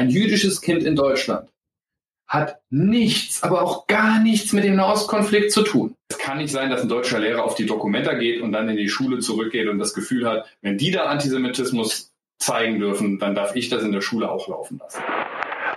[0.00, 1.50] ein jüdisches Kind in Deutschland
[2.26, 5.94] hat nichts, aber auch gar nichts mit dem Nahostkonflikt zu tun.
[6.08, 8.76] Es kann nicht sein, dass ein deutscher Lehrer auf die Dokumenta geht und dann in
[8.76, 13.56] die Schule zurückgeht und das Gefühl hat, wenn die da Antisemitismus zeigen dürfen, dann darf
[13.56, 15.02] ich das in der Schule auch laufen lassen.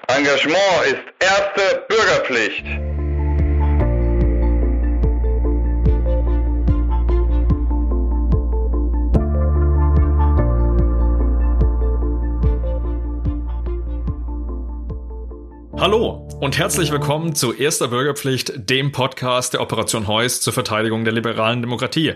[0.08, 2.93] Engagement ist erste Bürgerpflicht.
[15.84, 21.12] Hallo und herzlich willkommen zu Erster Bürgerpflicht, dem Podcast der Operation Heuss zur Verteidigung der
[21.12, 22.14] liberalen Demokratie.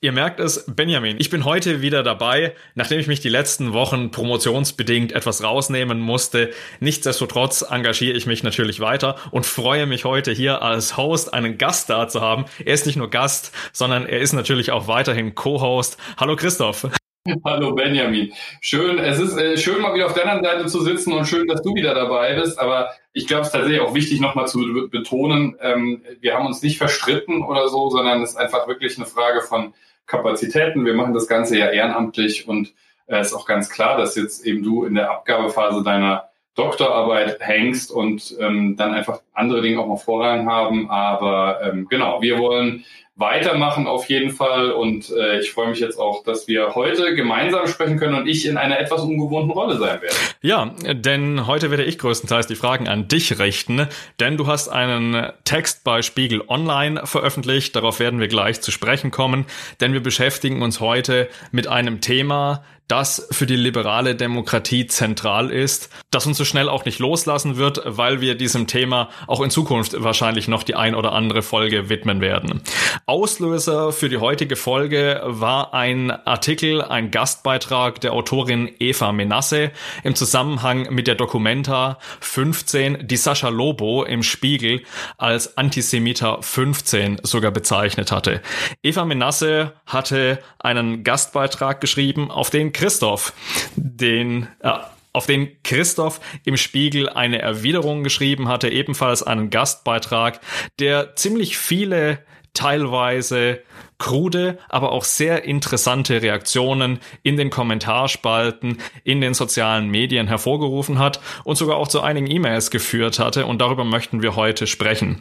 [0.00, 4.12] Ihr merkt es, Benjamin, ich bin heute wieder dabei, nachdem ich mich die letzten Wochen
[4.12, 6.52] promotionsbedingt etwas rausnehmen musste.
[6.78, 11.90] Nichtsdestotrotz engagiere ich mich natürlich weiter und freue mich heute hier als Host einen Gast
[11.90, 12.44] da zu haben.
[12.64, 15.98] Er ist nicht nur Gast, sondern er ist natürlich auch weiterhin Co-Host.
[16.16, 16.86] Hallo Christoph.
[17.44, 18.34] Hallo Benjamin.
[18.60, 21.48] Schön, es ist äh, schön mal wieder auf der anderen Seite zu sitzen und schön,
[21.48, 22.58] dass du wieder dabei bist.
[22.58, 26.62] Aber ich glaube, es ist tatsächlich auch wichtig, nochmal zu betonen, ähm, wir haben uns
[26.62, 29.72] nicht verstritten oder so, sondern es ist einfach wirklich eine Frage von
[30.04, 30.84] Kapazitäten.
[30.84, 32.74] Wir machen das Ganze ja ehrenamtlich und
[33.06, 37.38] es äh, ist auch ganz klar, dass jetzt eben du in der Abgabephase deiner Doktorarbeit
[37.40, 40.90] hängst und ähm, dann einfach andere Dinge auch mal Vorrang haben.
[40.90, 42.84] Aber ähm, genau, wir wollen
[43.16, 44.72] weitermachen auf jeden Fall.
[44.72, 48.46] Und äh, ich freue mich jetzt auch, dass wir heute gemeinsam sprechen können und ich
[48.46, 50.14] in einer etwas ungewohnten Rolle sein werde.
[50.42, 55.32] Ja, denn heute werde ich größtenteils die Fragen an dich richten, denn du hast einen
[55.44, 57.76] Text bei Spiegel Online veröffentlicht.
[57.76, 59.46] Darauf werden wir gleich zu sprechen kommen,
[59.80, 65.88] denn wir beschäftigen uns heute mit einem Thema, das für die liberale Demokratie zentral ist,
[66.10, 70.02] das uns so schnell auch nicht loslassen wird, weil wir diesem Thema auch in Zukunft
[70.02, 72.60] wahrscheinlich noch die ein oder andere Folge widmen werden.
[73.06, 79.72] Auslöser für die heutige Folge war ein Artikel, ein Gastbeitrag der Autorin Eva Menasse
[80.04, 84.84] im Zusammenhang mit der Documenta 15, die Sascha Lobo im Spiegel
[85.18, 88.40] als Antisemiter 15 sogar bezeichnet hatte.
[88.82, 93.34] Eva Menasse hatte einen Gastbeitrag geschrieben, auf den Christoph,
[93.76, 94.70] den, äh,
[95.12, 100.40] auf den Christoph im Spiegel eine Erwiderung geschrieben hatte, ebenfalls einen Gastbeitrag,
[100.78, 102.20] der ziemlich viele
[102.54, 103.60] teilweise
[103.98, 111.20] krude, aber auch sehr interessante Reaktionen in den Kommentarspalten, in den sozialen Medien hervorgerufen hat
[111.44, 115.20] und sogar auch zu einigen E-Mails geführt hatte und darüber möchten wir heute sprechen.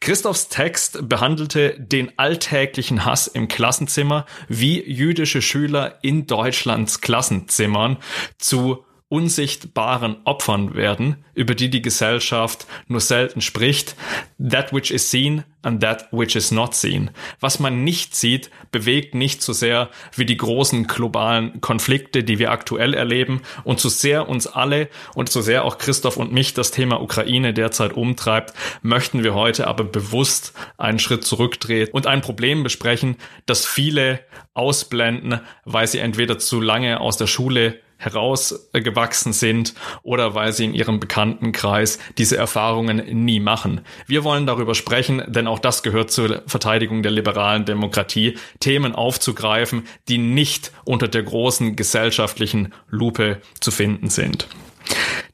[0.00, 7.98] Christophs Text behandelte den alltäglichen Hass im Klassenzimmer, wie jüdische Schüler in Deutschlands Klassenzimmern
[8.38, 13.96] zu unsichtbaren Opfern werden, über die die Gesellschaft nur selten spricht.
[14.38, 17.10] That which is seen and that which is not seen.
[17.40, 22.50] Was man nicht sieht, bewegt nicht so sehr wie die großen globalen Konflikte, die wir
[22.50, 26.70] aktuell erleben und so sehr uns alle und so sehr auch Christoph und mich das
[26.70, 28.52] Thema Ukraine derzeit umtreibt,
[28.82, 34.20] möchten wir heute aber bewusst einen Schritt zurückdrehen und ein Problem besprechen, das viele
[34.52, 40.74] ausblenden, weil sie entweder zu lange aus der Schule herausgewachsen sind oder weil sie in
[40.74, 43.82] ihrem Bekanntenkreis diese Erfahrungen nie machen.
[44.06, 49.82] Wir wollen darüber sprechen, denn auch das gehört zur Verteidigung der liberalen Demokratie, Themen aufzugreifen,
[50.08, 54.48] die nicht unter der großen gesellschaftlichen Lupe zu finden sind.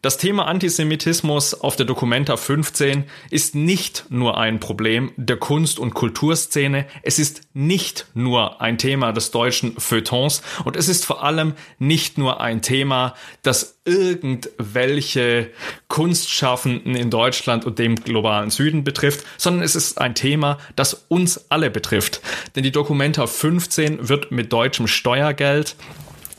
[0.04, 5.94] Das Thema Antisemitismus auf der Documenta 15 ist nicht nur ein Problem der Kunst- und
[5.94, 11.54] Kulturszene, es ist nicht nur ein Thema des deutschen Feuilletons und es ist vor allem
[11.78, 15.50] nicht nur ein Thema, das irgendwelche
[15.88, 21.46] Kunstschaffenden in Deutschland und dem globalen Süden betrifft, sondern es ist ein Thema, das uns
[21.50, 22.20] alle betrifft.
[22.54, 25.76] Denn die Documenta 15 wird mit deutschem Steuergeld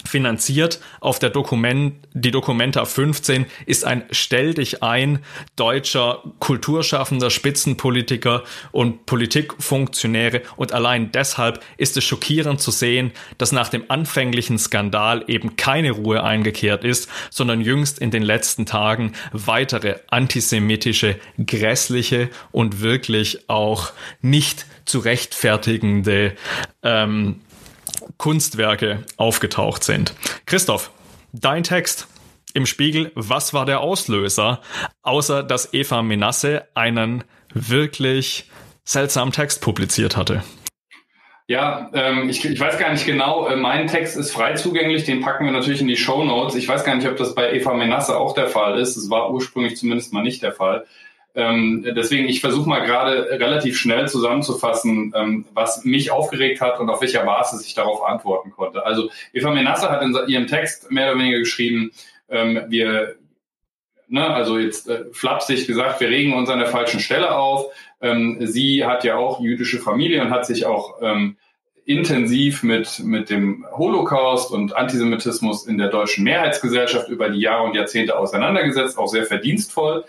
[0.08, 5.20] finanziert auf der Dokument, die Documenta 15 ist ein Stell dich ein
[5.56, 10.42] deutscher Kulturschaffender, Spitzenpolitiker und Politikfunktionäre.
[10.56, 15.92] Und allein deshalb ist es schockierend zu sehen, dass nach dem anfänglichen Skandal eben keine
[15.92, 23.92] Ruhe eingekehrt ist, sondern jüngst in den letzten Tagen weitere antisemitische, grässliche und wirklich auch
[24.22, 26.36] nicht zu rechtfertigende
[26.84, 27.42] ähm,
[28.18, 30.14] Kunstwerke aufgetaucht sind.
[30.46, 30.92] Christoph,
[31.34, 32.08] dein Text
[32.54, 34.62] im Spiegel, was war der Auslöser,
[35.04, 38.50] außer dass Eva Menasse einen wirklich
[38.84, 40.44] seltsamen Text publiziert hatte?
[41.48, 43.48] Ja, ähm, ich, ich weiß gar nicht genau.
[43.48, 46.56] Äh, mein Text ist frei zugänglich, den packen wir natürlich in die Show Notes.
[46.56, 48.98] Ich weiß gar nicht, ob das bei Eva Menasse auch der Fall ist.
[48.98, 50.86] Es war ursprünglich zumindest mal nicht der Fall.
[51.36, 56.90] Ähm, deswegen, ich versuche mal gerade relativ schnell zusammenzufassen, ähm, was mich aufgeregt hat und
[56.90, 58.86] auf welcher Basis ich darauf antworten konnte.
[58.86, 61.92] Also Eva Menasse hat in ihrem Text mehr oder weniger geschrieben,
[62.30, 63.16] ähm, wir
[64.08, 67.72] ne, also jetzt äh, flapsig gesagt, wir regen uns an der falschen Stelle auf.
[68.02, 71.38] Ähm, sie hat ja auch jüdische Familie und hat sich auch ähm,
[71.86, 77.76] intensiv mit, mit dem Holocaust und Antisemitismus in der deutschen Mehrheitsgesellschaft über die Jahre und
[77.76, 80.04] Jahrzehnte auseinandergesetzt, auch sehr verdienstvoll.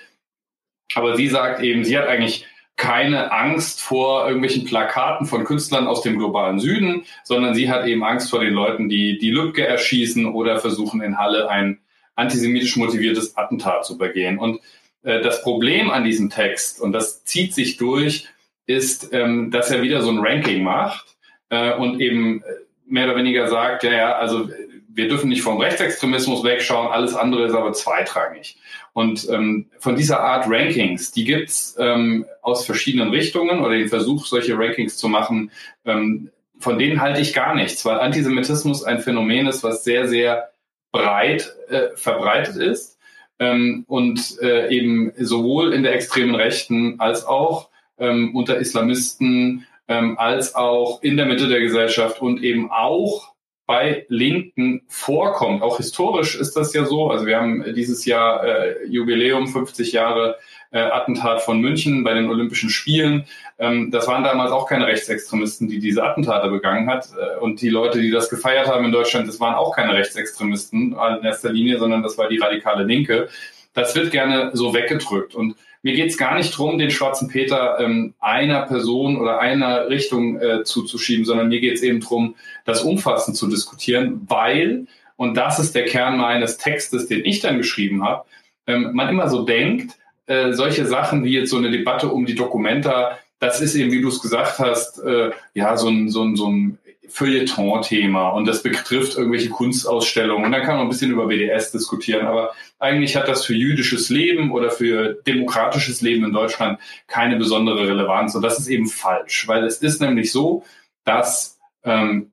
[0.95, 2.47] Aber sie sagt eben, sie hat eigentlich
[2.77, 8.05] keine Angst vor irgendwelchen Plakaten von Künstlern aus dem globalen Süden, sondern sie hat eben
[8.05, 11.79] Angst vor den Leuten, die die Lübcke erschießen oder versuchen in Halle ein
[12.17, 14.39] antisemitisch motiviertes Attentat zu begehen.
[14.39, 14.61] Und
[15.03, 18.29] äh, das Problem an diesem Text, und das zieht sich durch,
[18.67, 21.17] ist, ähm, dass er wieder so ein Ranking macht
[21.49, 22.45] äh, und eben äh,
[22.87, 24.49] mehr oder weniger sagt, ja, ja, also
[24.89, 28.57] wir dürfen nicht vom Rechtsextremismus wegschauen, alles andere ist aber zweitrangig.
[28.97, 34.25] Und ähm, von dieser Art Rankings, die gibt's ähm, aus verschiedenen Richtungen oder den Versuch,
[34.25, 35.51] solche Rankings zu machen,
[35.85, 40.49] ähm, von denen halte ich gar nichts, weil Antisemitismus ein Phänomen ist, was sehr, sehr
[40.93, 42.99] breit äh, verbreitet ist
[43.39, 50.17] ähm, und äh, eben sowohl in der extremen Rechten als auch ähm, unter Islamisten ähm,
[50.19, 53.35] als auch in der Mitte der Gesellschaft und eben auch
[53.67, 55.63] bei Linken vorkommt.
[55.63, 57.11] Auch historisch ist das ja so.
[57.11, 60.37] Also wir haben dieses Jahr äh, Jubiläum 50 Jahre
[60.71, 63.25] äh, Attentat von München bei den Olympischen Spielen.
[63.59, 67.09] Ähm, das waren damals auch keine Rechtsextremisten, die diese Attentate begangen hat.
[67.19, 70.93] Äh, und die Leute, die das gefeiert haben in Deutschland, das waren auch keine Rechtsextremisten
[70.93, 73.29] in erster Linie, sondern das war die radikale Linke.
[73.75, 75.35] Das wird gerne so weggedrückt.
[75.35, 79.89] Und mir geht es gar nicht darum, den schwarzen Peter ähm, einer Person oder einer
[79.89, 82.35] Richtung äh, zuzuschieben, sondern mir geht es eben darum,
[82.65, 87.59] das umfassend zu diskutieren, weil, und das ist der Kern meines Textes, den ich dann
[87.59, 88.25] geschrieben habe,
[88.67, 89.97] ähm, man immer so denkt,
[90.27, 94.03] äh, solche Sachen wie jetzt so eine Debatte um die Dokumenta, das ist eben, wie
[94.03, 96.79] du es gesagt hast, äh, ja, so ein, so ein, so ein
[97.09, 100.47] Feuilleton-Thema und das betrifft irgendwelche Kunstausstellungen.
[100.47, 104.11] Und dann kann man ein bisschen über BDS diskutieren, aber eigentlich hat das für jüdisches
[104.11, 108.35] Leben oder für demokratisches Leben in Deutschland keine besondere Relevanz.
[108.35, 110.65] Und das ist eben falsch, weil es ist nämlich so,
[111.05, 112.33] dass ähm,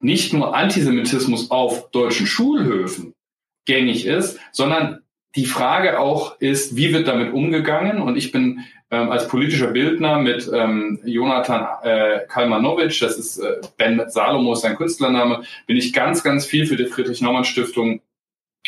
[0.00, 3.12] nicht nur Antisemitismus auf deutschen Schulhöfen
[3.66, 5.00] gängig ist, sondern
[5.34, 8.00] die Frage auch ist, wie wird damit umgegangen?
[8.00, 13.60] Und ich bin ähm, als politischer Bildner mit ähm, Jonathan äh, Kalmanowitsch, das ist äh,
[13.76, 18.00] Ben Salomo, sein Künstlername, bin ich ganz, ganz viel für die Friedrich-Naumann-Stiftung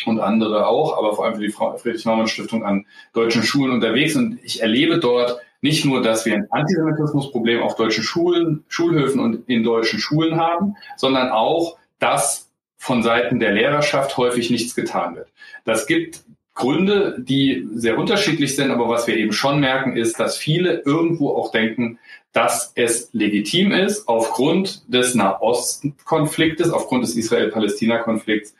[0.07, 4.15] und andere auch, aber vor allem für die Friedrich-Naumann-Stiftung an deutschen Schulen unterwegs.
[4.15, 9.49] Und ich erlebe dort nicht nur, dass wir ein Antisemitismusproblem auf deutschen Schulen, Schulhöfen und
[9.49, 15.27] in deutschen Schulen haben, sondern auch, dass von Seiten der Lehrerschaft häufig nichts getan wird.
[15.65, 16.23] Das gibt
[16.55, 21.35] Gründe, die sehr unterschiedlich sind, aber was wir eben schon merken, ist, dass viele irgendwo
[21.35, 21.99] auch denken,
[22.33, 28.55] dass es legitim ist, aufgrund des Nahostkonfliktes, aufgrund des Israel-Palästina-Konflikts,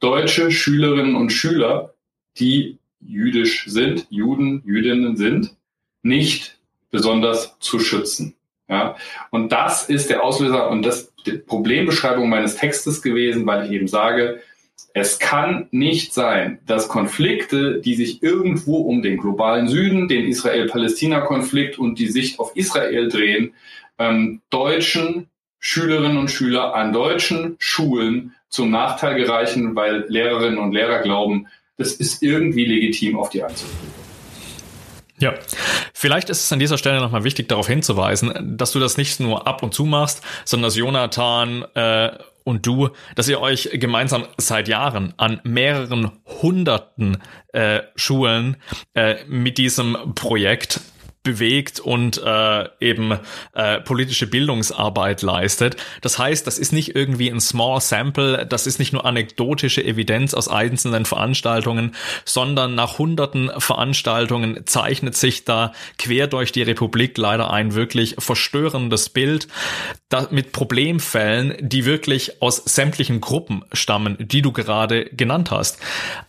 [0.00, 1.94] deutsche Schülerinnen und Schüler,
[2.38, 5.56] die jüdisch sind, Juden, Jüdinnen sind,
[6.02, 6.58] nicht
[6.90, 8.34] besonders zu schützen.
[8.68, 8.96] Ja,
[9.30, 13.88] und das ist der Auslöser und das die Problembeschreibung meines Textes gewesen, weil ich eben
[13.88, 14.40] sage,
[14.94, 21.78] es kann nicht sein, dass Konflikte, die sich irgendwo um den globalen Süden, den Israel-Palästina-Konflikt
[21.78, 23.54] und die Sicht auf Israel drehen,
[23.98, 25.28] ähm, deutschen
[25.60, 31.46] Schülerinnen und Schüler an deutschen Schulen zum Nachteil gereichen, weil Lehrerinnen und Lehrer glauben,
[31.76, 34.00] das ist irgendwie legitim, auf die einzugehen.
[35.18, 35.34] Ja,
[35.92, 39.46] vielleicht ist es an dieser Stelle nochmal wichtig, darauf hinzuweisen, dass du das nicht nur
[39.46, 42.10] ab und zu machst, sondern dass Jonathan äh,
[42.42, 46.10] und du, dass ihr euch gemeinsam seit Jahren an mehreren
[46.42, 47.18] hunderten
[47.52, 48.56] äh, Schulen
[48.94, 50.80] äh, mit diesem Projekt
[51.30, 53.16] bewegt und äh, eben
[53.54, 55.76] äh, politische Bildungsarbeit leistet.
[56.00, 60.34] Das heißt, das ist nicht irgendwie ein Small Sample, das ist nicht nur anekdotische Evidenz
[60.34, 61.94] aus einzelnen Veranstaltungen,
[62.24, 69.08] sondern nach hunderten Veranstaltungen zeichnet sich da quer durch die Republik leider ein wirklich verstörendes
[69.08, 69.46] Bild
[70.08, 75.78] da, mit Problemfällen, die wirklich aus sämtlichen Gruppen stammen, die du gerade genannt hast.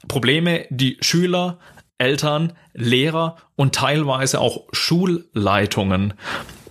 [0.08, 1.58] Probleme, die Schüler,
[2.02, 6.16] Eltern, Lehrer und teilweise auch Schulleitungen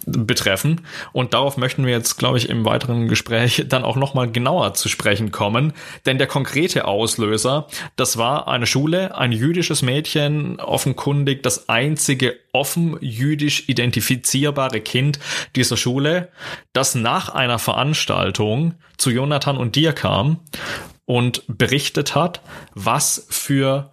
[0.06, 0.80] betreffen.
[1.12, 4.88] Und darauf möchten wir jetzt, glaube ich, im weiteren Gespräch dann auch nochmal genauer zu
[4.88, 5.72] sprechen kommen.
[6.04, 12.96] Denn der konkrete Auslöser, das war eine Schule, ein jüdisches Mädchen, offenkundig das einzige offen
[13.00, 15.20] jüdisch identifizierbare Kind
[15.54, 16.30] dieser Schule,
[16.72, 20.40] das nach einer Veranstaltung zu Jonathan und dir kam
[21.04, 22.40] und berichtet hat,
[22.75, 23.92] was für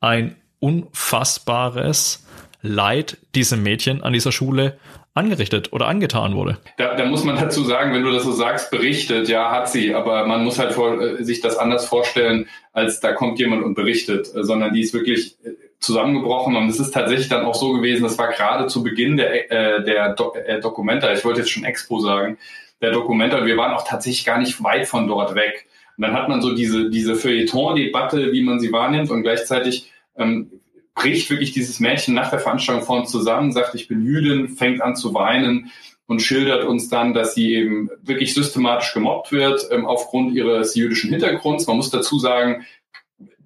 [0.00, 2.24] ein unfassbares
[2.62, 4.78] Leid diesem Mädchen an dieser Schule
[5.14, 6.58] angerichtet oder angetan wurde.
[6.76, 9.94] Da, da, muss man dazu sagen, wenn du das so sagst, berichtet, ja, hat sie,
[9.94, 13.74] aber man muss halt vor, äh, sich das anders vorstellen, als da kommt jemand und
[13.74, 15.36] berichtet, sondern die ist wirklich
[15.80, 16.56] zusammengebrochen.
[16.56, 19.84] Und es ist tatsächlich dann auch so gewesen, das war gerade zu Beginn der, äh,
[19.84, 22.36] der Do äh, Dokumenta, ich wollte jetzt schon Expo sagen,
[22.82, 25.66] der Dokumenta, wir waren auch tatsächlich gar nicht weit von dort weg.
[25.96, 29.10] Und dann hat man so diese, diese Feuilleton-Debatte, wie man sie wahrnimmt.
[29.10, 30.50] Und gleichzeitig ähm,
[30.94, 34.80] bricht wirklich dieses Mädchen nach der Veranstaltung vor uns zusammen, sagt, ich bin Jüdin, fängt
[34.80, 35.70] an zu weinen
[36.06, 41.10] und schildert uns dann, dass sie eben wirklich systematisch gemobbt wird ähm, aufgrund ihres jüdischen
[41.10, 41.66] Hintergrunds.
[41.66, 42.64] Man muss dazu sagen,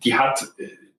[0.04, 0.46] die hat,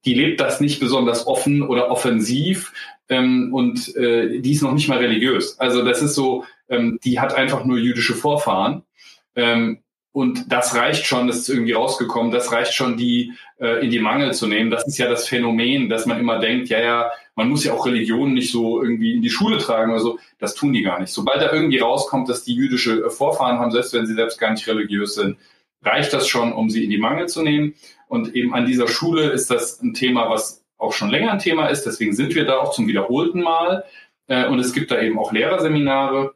[0.05, 2.73] die lebt das nicht besonders offen oder offensiv
[3.09, 5.59] ähm, und äh, die ist noch nicht mal religiös.
[5.59, 8.83] Also das ist so, ähm, die hat einfach nur jüdische Vorfahren.
[9.35, 13.91] Ähm, und das reicht schon, das ist irgendwie rausgekommen, das reicht schon, die äh, in
[13.91, 14.69] die Mangel zu nehmen.
[14.69, 17.85] Das ist ja das Phänomen, dass man immer denkt, ja, ja, man muss ja auch
[17.85, 20.19] Religionen nicht so irgendwie in die Schule tragen oder so.
[20.37, 21.13] Das tun die gar nicht.
[21.13, 24.67] Sobald da irgendwie rauskommt, dass die jüdische Vorfahren haben, selbst wenn sie selbst gar nicht
[24.67, 25.37] religiös sind,
[25.81, 27.75] reicht das schon, um sie in die Mangel zu nehmen.
[28.07, 31.67] Und eben an dieser Schule ist das ein Thema, was auch schon länger ein Thema
[31.67, 31.85] ist.
[31.85, 33.85] Deswegen sind wir da auch zum wiederholten Mal.
[34.27, 36.33] Äh, und es gibt da eben auch Lehrerseminare.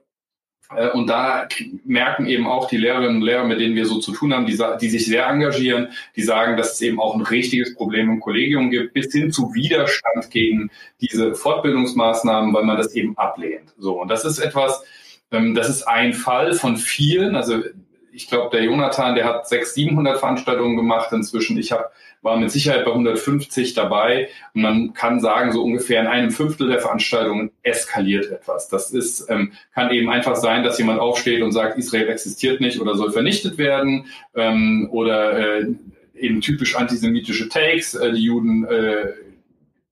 [0.76, 1.48] Äh, und da
[1.84, 4.58] merken eben auch die Lehrerinnen und Lehrer, mit denen wir so zu tun haben, die,
[4.82, 8.70] die, sich sehr engagieren, die sagen, dass es eben auch ein richtiges Problem im Kollegium
[8.70, 13.74] gibt, bis hin zu Widerstand gegen diese Fortbildungsmaßnahmen, weil man das eben ablehnt.
[13.78, 14.84] So, und das ist etwas,
[15.32, 17.36] ähm, das ist ein Fall von vielen.
[17.36, 17.62] Also
[18.16, 21.58] ich glaube, der Jonathan, der hat 600, 700 Veranstaltungen gemacht inzwischen.
[21.58, 21.90] Ich habe
[22.26, 26.68] war mit Sicherheit bei 150 dabei und man kann sagen, so ungefähr in einem Fünftel
[26.68, 28.68] der Veranstaltungen eskaliert etwas.
[28.68, 32.82] Das ist, ähm, kann eben einfach sein, dass jemand aufsteht und sagt, Israel existiert nicht
[32.82, 35.68] oder soll vernichtet werden ähm, oder äh,
[36.16, 39.14] eben typisch antisemitische Takes, äh, die Juden äh,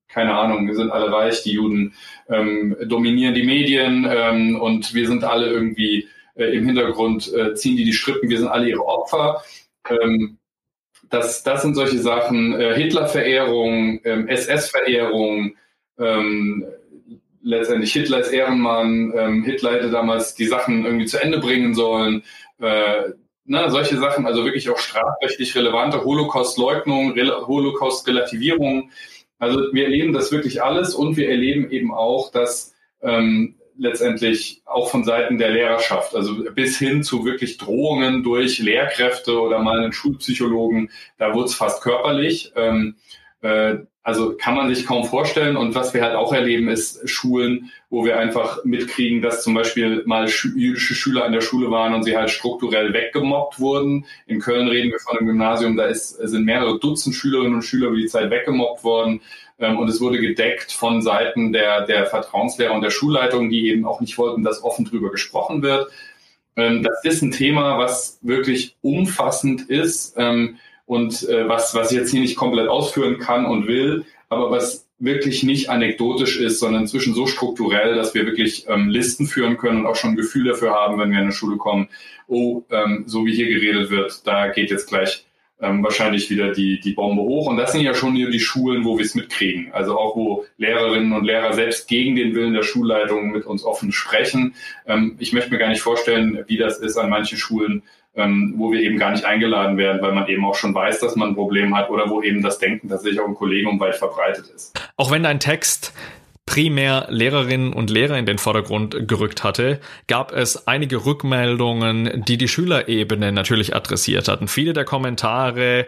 [0.07, 1.93] keine Ahnung, wir sind alle reich, die Juden
[2.29, 7.85] ähm, dominieren die Medien ähm, und wir sind alle irgendwie im Hintergrund, äh, ziehen die
[7.85, 9.43] die Strippen, wir sind alle ihre Opfer.
[9.89, 10.37] Ähm,
[11.09, 15.55] das, das sind solche Sachen, äh, Hitler-Verehrung, ähm, SS-Verehrung,
[15.99, 16.65] ähm,
[17.43, 22.23] letztendlich Hitler ist Ehrenmann, ähm, Hitler hätte damals die Sachen irgendwie zu Ende bringen sollen,
[22.59, 23.11] äh,
[23.45, 28.91] ne, solche Sachen, also wirklich auch strafrechtlich relevante Holocaust-Leugnung, Re Holocaust-Relativierung.
[29.39, 34.89] Also wir erleben das wirklich alles und wir erleben eben auch, dass ähm, letztendlich auch
[34.89, 39.93] von Seiten der Lehrerschaft, also bis hin zu wirklich Drohungen durch Lehrkräfte oder mal einen
[39.93, 42.51] Schulpsychologen, da wurde es fast körperlich.
[42.55, 42.95] Ähm,
[43.41, 45.55] äh, also kann man sich kaum vorstellen.
[45.55, 50.03] Und was wir halt auch erleben, ist Schulen, wo wir einfach mitkriegen, dass zum Beispiel
[50.05, 54.05] mal jüdische Schüler an der Schule waren und sie halt strukturell weggemobbt wurden.
[54.27, 57.87] In Köln reden wir von einem Gymnasium, da ist, sind mehrere Dutzend Schülerinnen und Schüler
[57.87, 59.21] über die Zeit weggemobbt worden.
[59.63, 63.85] Ähm, und es wurde gedeckt von Seiten der, der Vertrauenslehrer und der Schulleitung, die eben
[63.85, 65.89] auch nicht wollten, dass offen drüber gesprochen wird.
[66.55, 71.97] Ähm, das ist ein Thema, was wirklich umfassend ist ähm, und äh, was, was ich
[71.97, 76.83] jetzt hier nicht komplett ausführen kann und will, aber was wirklich nicht anekdotisch ist, sondern
[76.83, 80.45] inzwischen so strukturell, dass wir wirklich ähm, Listen führen können und auch schon ein Gefühl
[80.45, 81.89] dafür haben, wenn wir in eine Schule kommen,
[82.27, 85.25] oh, ähm, so wie hier geredet wird, da geht jetzt gleich
[85.63, 87.47] ähm, wahrscheinlich wieder die, die Bombe hoch.
[87.47, 89.71] Und das sind ja schon die Schulen, wo wir es mitkriegen.
[89.71, 93.91] Also auch, wo Lehrerinnen und Lehrer selbst gegen den Willen der Schulleitung mit uns offen
[93.91, 94.55] sprechen.
[94.85, 97.83] Ähm, ich möchte mir gar nicht vorstellen, wie das ist an manchen Schulen,
[98.15, 101.15] ähm, wo wir eben gar nicht eingeladen werden, weil man eben auch schon weiß, dass
[101.15, 104.47] man ein Problem hat oder wo eben das Denken tatsächlich auch im Kollegium weit verbreitet
[104.53, 104.79] ist.
[104.97, 105.93] Auch wenn dein Text
[106.45, 112.47] primär Lehrerinnen und Lehrer in den Vordergrund gerückt hatte, gab es einige Rückmeldungen, die die
[112.47, 114.47] Schülerebene natürlich adressiert hatten.
[114.47, 115.87] Viele der Kommentare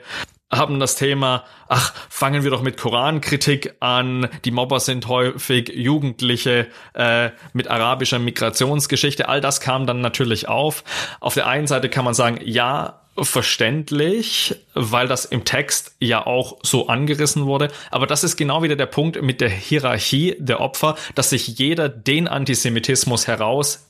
[0.52, 6.68] haben das Thema, ach, fangen wir doch mit Korankritik an, die Mobber sind häufig Jugendliche
[6.94, 10.84] äh, mit arabischer Migrationsgeschichte, all das kam dann natürlich auf.
[11.20, 16.58] Auf der einen Seite kann man sagen, ja, verständlich, weil das im Text ja auch
[16.64, 17.72] so angerissen wurde.
[17.92, 21.88] Aber das ist genau wieder der Punkt mit der Hierarchie der Opfer, dass sich jeder
[21.88, 23.28] den Antisemitismus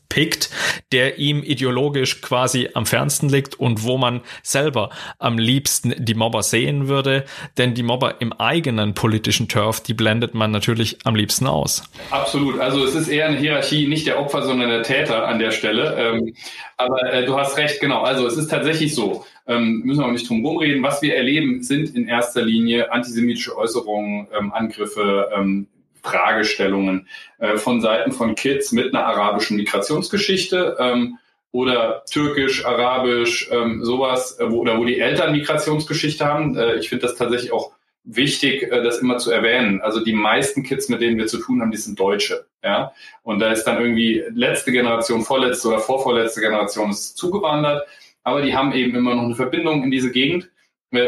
[0.06, 0.50] herauspickt,
[0.92, 6.44] der ihm ideologisch quasi am fernsten liegt und wo man selber am liebsten die Mobber
[6.44, 7.26] sehen würde.
[7.58, 11.84] Denn die Mobber im eigenen politischen Turf, die blendet man natürlich am liebsten aus.
[12.12, 12.60] Absolut.
[12.60, 15.96] Also es ist eher eine Hierarchie nicht der Opfer, sondern der Täter an der Stelle.
[15.98, 16.36] Ähm,
[16.78, 18.02] aber äh, du hast recht, genau.
[18.02, 19.26] Also es ist tatsächlich so.
[19.48, 20.82] Ähm, müssen wir auch nicht drum rumreden.
[20.82, 25.68] Was wir erleben, sind in erster Linie antisemitische Äußerungen, ähm, Angriffe, ähm,
[26.06, 27.08] Fragestellungen
[27.40, 31.18] äh, von Seiten von Kids mit einer arabischen Migrationsgeschichte ähm,
[31.52, 36.56] oder türkisch, arabisch, ähm, sowas, äh, wo, oder wo die Eltern Migrationsgeschichte haben.
[36.56, 37.72] Äh, ich finde das tatsächlich auch
[38.04, 39.82] wichtig, äh, das immer zu erwähnen.
[39.82, 42.46] Also die meisten Kids, mit denen wir zu tun haben, die sind Deutsche.
[42.64, 42.94] Ja?
[43.24, 47.88] Und da ist dann irgendwie letzte Generation, vorletzte oder vorvorletzte Generation ist zugewandert,
[48.24, 50.50] aber die haben eben immer noch eine Verbindung in diese Gegend.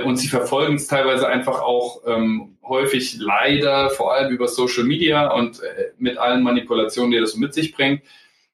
[0.03, 5.32] Und sie verfolgen es teilweise einfach auch ähm, häufig leider, vor allem über Social Media
[5.32, 8.01] und äh, mit allen Manipulationen, die das mit sich bringt.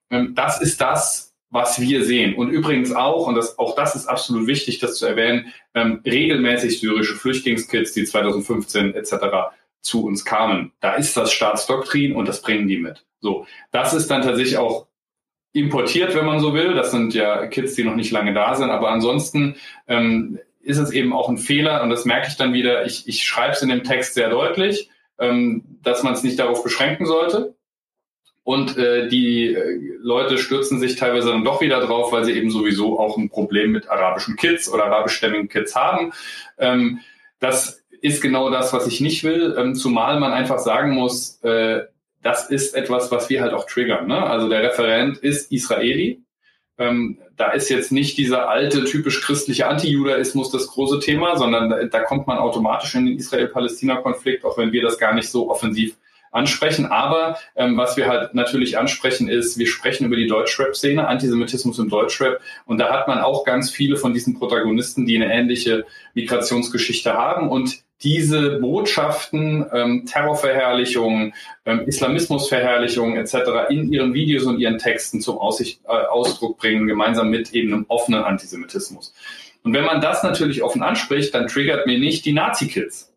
[0.09, 2.35] Ähm, das ist das, was wir sehen.
[2.35, 6.79] Und übrigens auch, und das, auch das ist absolut wichtig, das zu erwähnen, ähm, regelmäßig
[6.79, 9.13] syrische Flüchtlingskids, die 2015 etc.
[9.81, 10.71] zu uns kamen.
[10.79, 13.05] Da ist das Staatsdoktrin und das bringen die mit.
[13.19, 14.87] So, das ist dann tatsächlich auch
[15.53, 16.73] importiert, wenn man so will.
[16.73, 18.71] Das sind ja Kids, die noch nicht lange da sind.
[18.71, 19.55] Aber ansonsten
[19.87, 22.85] ähm, ist es eben auch ein Fehler und das merke ich dann wieder.
[22.85, 24.89] Ich, ich schreibe es in dem Text sehr deutlich,
[25.19, 27.55] ähm, dass man es nicht darauf beschränken sollte.
[28.43, 32.51] Und äh, die äh, Leute stürzen sich teilweise dann doch wieder drauf, weil sie eben
[32.51, 36.11] sowieso auch ein Problem mit arabischen Kids oder arabischstämmigen Kids haben.
[36.57, 36.99] Ähm,
[37.39, 41.83] das ist genau das, was ich nicht will, ähm, zumal man einfach sagen muss, äh,
[42.21, 44.07] das ist etwas, was wir halt auch triggern.
[44.07, 44.21] Ne?
[44.21, 46.21] Also der Referent ist Israeli.
[46.77, 51.83] Ähm, da ist jetzt nicht dieser alte, typisch christliche Antijudaismus das große Thema, sondern da,
[51.83, 55.95] da kommt man automatisch in den Israel-Palästina-Konflikt, auch wenn wir das gar nicht so offensiv
[56.33, 56.87] ansprechen.
[56.87, 61.89] Aber ähm, was wir halt natürlich ansprechen ist, wir sprechen über die Deutschrap-Szene, Antisemitismus im
[61.89, 62.41] Deutschrap.
[62.65, 67.49] Und da hat man auch ganz viele von diesen Protagonisten, die eine ähnliche Migrationsgeschichte haben.
[67.49, 71.33] Und diese Botschaften, ähm, Terrorverherrlichung,
[71.65, 73.69] ähm, Islamismusverherrlichung etc.
[73.69, 77.85] in ihren Videos und ihren Texten zum Aussicht, äh, Ausdruck bringen, gemeinsam mit eben einem
[77.87, 79.13] offenen Antisemitismus.
[79.63, 83.13] Und wenn man das natürlich offen anspricht, dann triggert mir nicht die Nazi-Kids,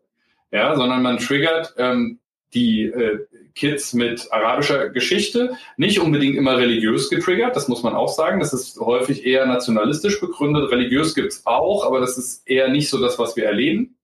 [0.52, 2.20] ja, sondern man triggert ähm,
[2.54, 3.26] die äh,
[3.56, 8.38] Kids mit arabischer Geschichte, nicht unbedingt immer religiös getriggert, das muss man auch sagen.
[8.38, 10.70] Das ist häufig eher nationalistisch begründet.
[10.70, 13.95] Religiös gibt's auch, aber das ist eher nicht so das, was wir erleben.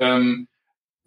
[0.00, 0.48] Ähm,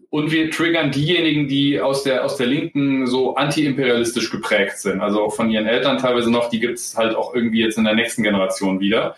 [0.10, 5.02] und wir triggern diejenigen, die aus der, aus der Linken so antiimperialistisch geprägt sind.
[5.02, 7.96] Also auch von ihren Eltern teilweise noch, die gibt's halt auch irgendwie jetzt in der
[7.96, 9.16] nächsten Generation wieder.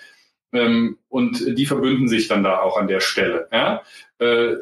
[0.53, 3.49] Ähm, und die verbünden sich dann da auch an der Stelle.
[3.51, 3.81] Ja?
[4.19, 4.55] Äh,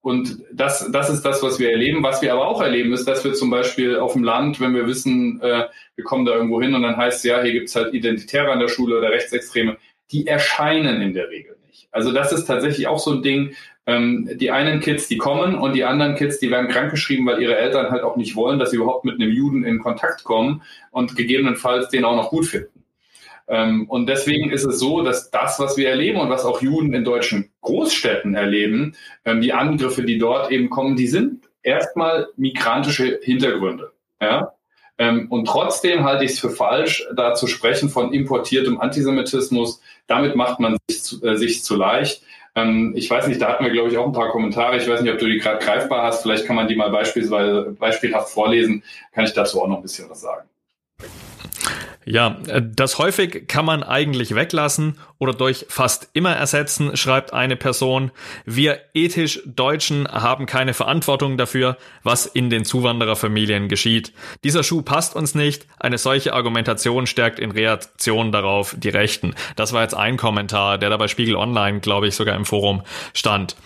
[0.00, 2.02] und das, das ist das, was wir erleben.
[2.02, 4.86] Was wir aber auch erleben, ist, dass wir zum Beispiel auf dem Land, wenn wir
[4.86, 7.94] wissen, äh, wir kommen da irgendwo hin und dann heißt es ja, hier gibt's halt
[7.94, 9.76] Identitäre an der Schule oder Rechtsextreme,
[10.10, 11.65] die erscheinen in der Regel nicht.
[11.96, 13.54] Also das ist tatsächlich auch so ein Ding.
[13.86, 17.56] Ähm, die einen Kids, die kommen und die anderen Kids, die werden krankgeschrieben, weil ihre
[17.56, 21.16] Eltern halt auch nicht wollen, dass sie überhaupt mit einem Juden in Kontakt kommen und
[21.16, 22.84] gegebenenfalls den auch noch gut finden.
[23.48, 26.92] Ähm, und deswegen ist es so, dass das, was wir erleben und was auch Juden
[26.92, 33.20] in deutschen Großstädten erleben, ähm, die Angriffe, die dort eben kommen, die sind erstmal migrantische
[33.22, 33.92] Hintergründe.
[34.20, 34.52] Ja?
[34.98, 39.80] Ähm, und trotzdem halte ich es für falsch, da zu sprechen von importiertem Antisemitismus.
[40.06, 42.22] Damit macht man sich zu, äh, sich zu leicht.
[42.94, 44.78] ich weiß nicht, da hatten wir, glaube ich, auch ein paar Kommentare.
[44.78, 46.22] Ich weiß nicht, ob du die gerade greifbar hast.
[46.22, 48.82] Vielleicht kann man die mal beispielsweise beispielhaft vorlesen.
[49.12, 50.48] Kann ich dazu auch noch ein bisschen was sagen.
[52.08, 57.56] Ja, äh, das häufig kann man eigentlich weglassen oder durch fast immer ersetzen, schreibt eine
[57.56, 58.12] Person.
[58.44, 64.12] Wir ethisch Deutschen haben keine Verantwortung dafür, was in den Zuwandererfamilien geschieht.
[64.44, 65.66] Dieser Schuh passt uns nicht.
[65.80, 69.34] Eine solche Argumentation stärkt in Reaktion darauf die Rechten.
[69.56, 72.82] Das war jetzt ein Kommentar, der da bei Spiegel Online, glaube ich, sogar im Forum
[73.14, 73.56] stand.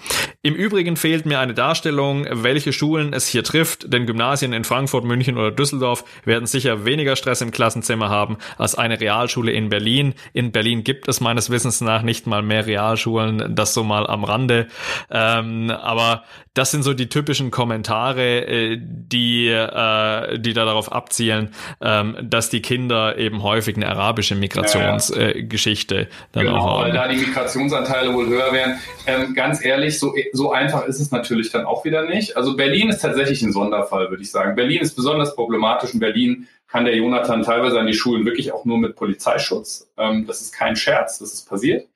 [0.40, 5.04] Im Übrigen fehlt mir eine Darstellung, welche Schulen es hier trifft, denn Gymnasien in Frankfurt,
[5.04, 10.14] München oder Düsseldorf werden sicher weniger Stress im Klassenzimmer haben als eine Realschule in Berlin.
[10.32, 14.24] In Berlin gibt es meines Wissens nach nicht mal mehr Realschulen, das so mal am
[14.24, 14.66] Rande.
[15.10, 21.50] Ähm, aber das sind so die typischen Kommentare, äh, die, äh, die da darauf abzielen,
[21.80, 26.06] ähm, dass die Kinder eben häufig eine arabische Migrationsgeschichte ja, ja.
[26.06, 26.84] äh, dann genau, auch haben.
[26.84, 28.78] weil da die Migrationsanteile wohl höher wären.
[29.06, 32.36] Ähm, ganz ehrlich, so, so einfach ist es natürlich dann auch wieder nicht.
[32.36, 34.56] Also Berlin ist tatsächlich ein Sonderfall, würde ich sagen.
[34.56, 35.94] Berlin ist besonders problematisch.
[35.94, 39.90] In Berlin kann der Jonathan teilweise an die Schulen wirklich auch nur mit Polizeischutz.
[39.96, 41.88] Ähm, das ist kein Scherz, das ist passiert.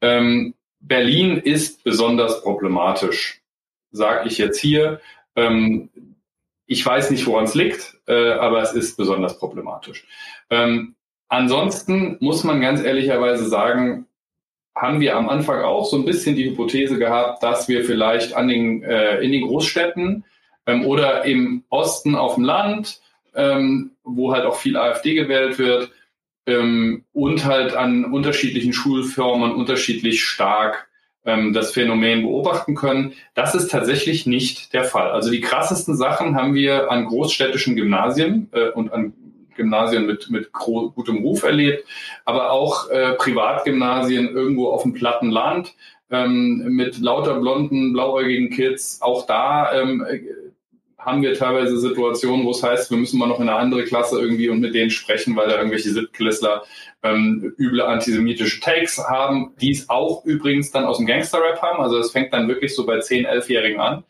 [0.00, 3.42] Ähm, Berlin ist besonders problematisch,
[3.90, 5.00] sage ich jetzt hier.
[5.36, 5.90] Ähm,
[6.66, 10.06] ich weiß nicht, woran es liegt, äh, aber es ist besonders problematisch.
[10.48, 10.94] Ähm,
[11.28, 14.06] ansonsten muss man ganz ehrlicherweise sagen,
[14.74, 18.48] haben wir am Anfang auch so ein bisschen die Hypothese gehabt, dass wir vielleicht an
[18.48, 20.24] den, äh, in den Großstädten
[20.66, 23.00] ähm, oder im Osten auf dem Land
[23.34, 25.90] ähm, wo halt auch viel AfD gewählt wird
[26.46, 30.88] ähm, und halt an unterschiedlichen Schulformen unterschiedlich stark
[31.24, 33.14] ähm, das Phänomen beobachten können.
[33.34, 35.10] Das ist tatsächlich nicht der Fall.
[35.10, 39.14] Also die krassesten Sachen haben wir an großstädtischen Gymnasien äh, und an
[39.56, 41.86] Gymnasien mit, mit gutem Ruf erlebt,
[42.24, 45.74] aber auch äh, Privatgymnasien irgendwo auf dem platten Land
[46.10, 49.00] ähm, mit lauter blonden, blauäugigen Kids.
[49.00, 50.04] Auch da ähm,
[51.04, 54.20] haben wir teilweise Situationen, wo es heißt, wir müssen mal noch in eine andere Klasse
[54.20, 56.64] irgendwie und mit denen sprechen, weil da irgendwelche Siebtklässler
[57.02, 61.82] ähm, üble antisemitische Takes haben, die es auch übrigens dann aus dem Gangster-Rap haben.
[61.82, 64.04] Also das fängt dann wirklich so bei 10-, 11-Jährigen an.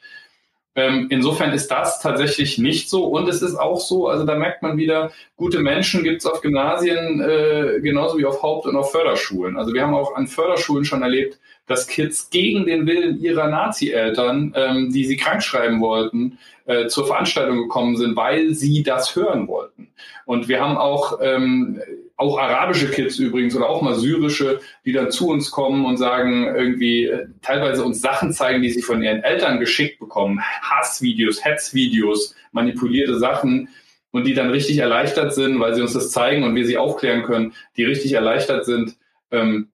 [0.76, 3.04] Ähm, insofern ist das tatsächlich nicht so.
[3.04, 6.40] Und es ist auch so, also da merkt man wieder, gute Menschen gibt es auf
[6.40, 9.56] Gymnasien äh, genauso wie auf Haupt- und auf Förderschulen.
[9.56, 14.52] Also wir haben auch an Förderschulen schon erlebt, dass Kids gegen den Willen ihrer Nazi-Eltern,
[14.56, 19.48] ähm, die sie krank schreiben wollten, äh, zur Veranstaltung gekommen sind, weil sie das hören
[19.48, 19.88] wollten.
[20.26, 21.80] Und wir haben auch ähm,
[22.24, 26.44] auch arabische Kids übrigens oder auch mal syrische, die dann zu uns kommen und sagen,
[26.44, 30.40] irgendwie äh, teilweise uns Sachen zeigen, die sie von ihren Eltern geschickt bekommen.
[30.62, 33.68] Hassvideos, Hetzvideos, manipulierte Sachen
[34.10, 37.24] und die dann richtig erleichtert sind, weil sie uns das zeigen und wir sie aufklären
[37.24, 38.96] können, die richtig erleichtert sind,
[39.30, 39.68] ähm,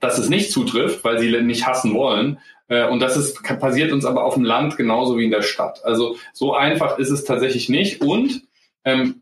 [0.00, 2.38] dass es nicht zutrifft, weil sie nicht hassen wollen.
[2.68, 5.84] Äh, und das ist, passiert uns aber auf dem Land genauso wie in der Stadt.
[5.84, 8.00] Also so einfach ist es tatsächlich nicht.
[8.00, 8.42] Und
[8.84, 9.20] ähm,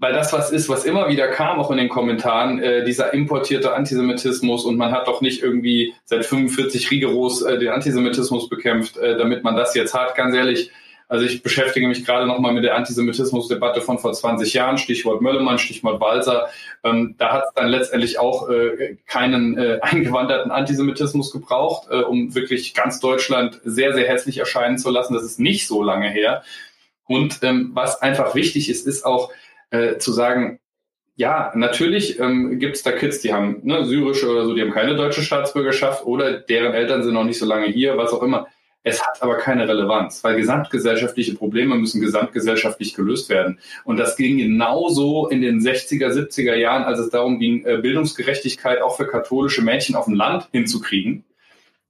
[0.00, 3.74] weil das was ist, was immer wieder kam, auch in den Kommentaren, äh, dieser importierte
[3.74, 9.18] Antisemitismus und man hat doch nicht irgendwie seit 45 rigoros äh, den Antisemitismus bekämpft, äh,
[9.18, 10.16] damit man das jetzt hat.
[10.16, 10.70] Ganz ehrlich,
[11.06, 15.58] also ich beschäftige mich gerade nochmal mit der Antisemitismusdebatte von vor 20 Jahren, Stichwort Möllemann,
[15.58, 16.48] Stichwort Walser.
[16.82, 22.34] Ähm, da hat es dann letztendlich auch äh, keinen äh, eingewanderten Antisemitismus gebraucht, äh, um
[22.34, 25.12] wirklich ganz Deutschland sehr, sehr hässlich erscheinen zu lassen.
[25.12, 26.42] Das ist nicht so lange her.
[27.06, 29.30] Und ähm, was einfach wichtig ist, ist auch,
[29.70, 30.60] äh, zu sagen,
[31.16, 34.70] ja, natürlich ähm, gibt es da Kids, die haben ne, syrische oder so, die haben
[34.70, 38.46] keine deutsche Staatsbürgerschaft oder deren Eltern sind noch nicht so lange hier, was auch immer.
[38.82, 43.58] Es hat aber keine Relevanz, weil gesamtgesellschaftliche Probleme müssen gesamtgesellschaftlich gelöst werden.
[43.84, 48.80] Und das ging genauso in den 60er, 70er Jahren, als es darum ging, äh, Bildungsgerechtigkeit
[48.80, 51.24] auch für katholische Mädchen auf dem Land hinzukriegen.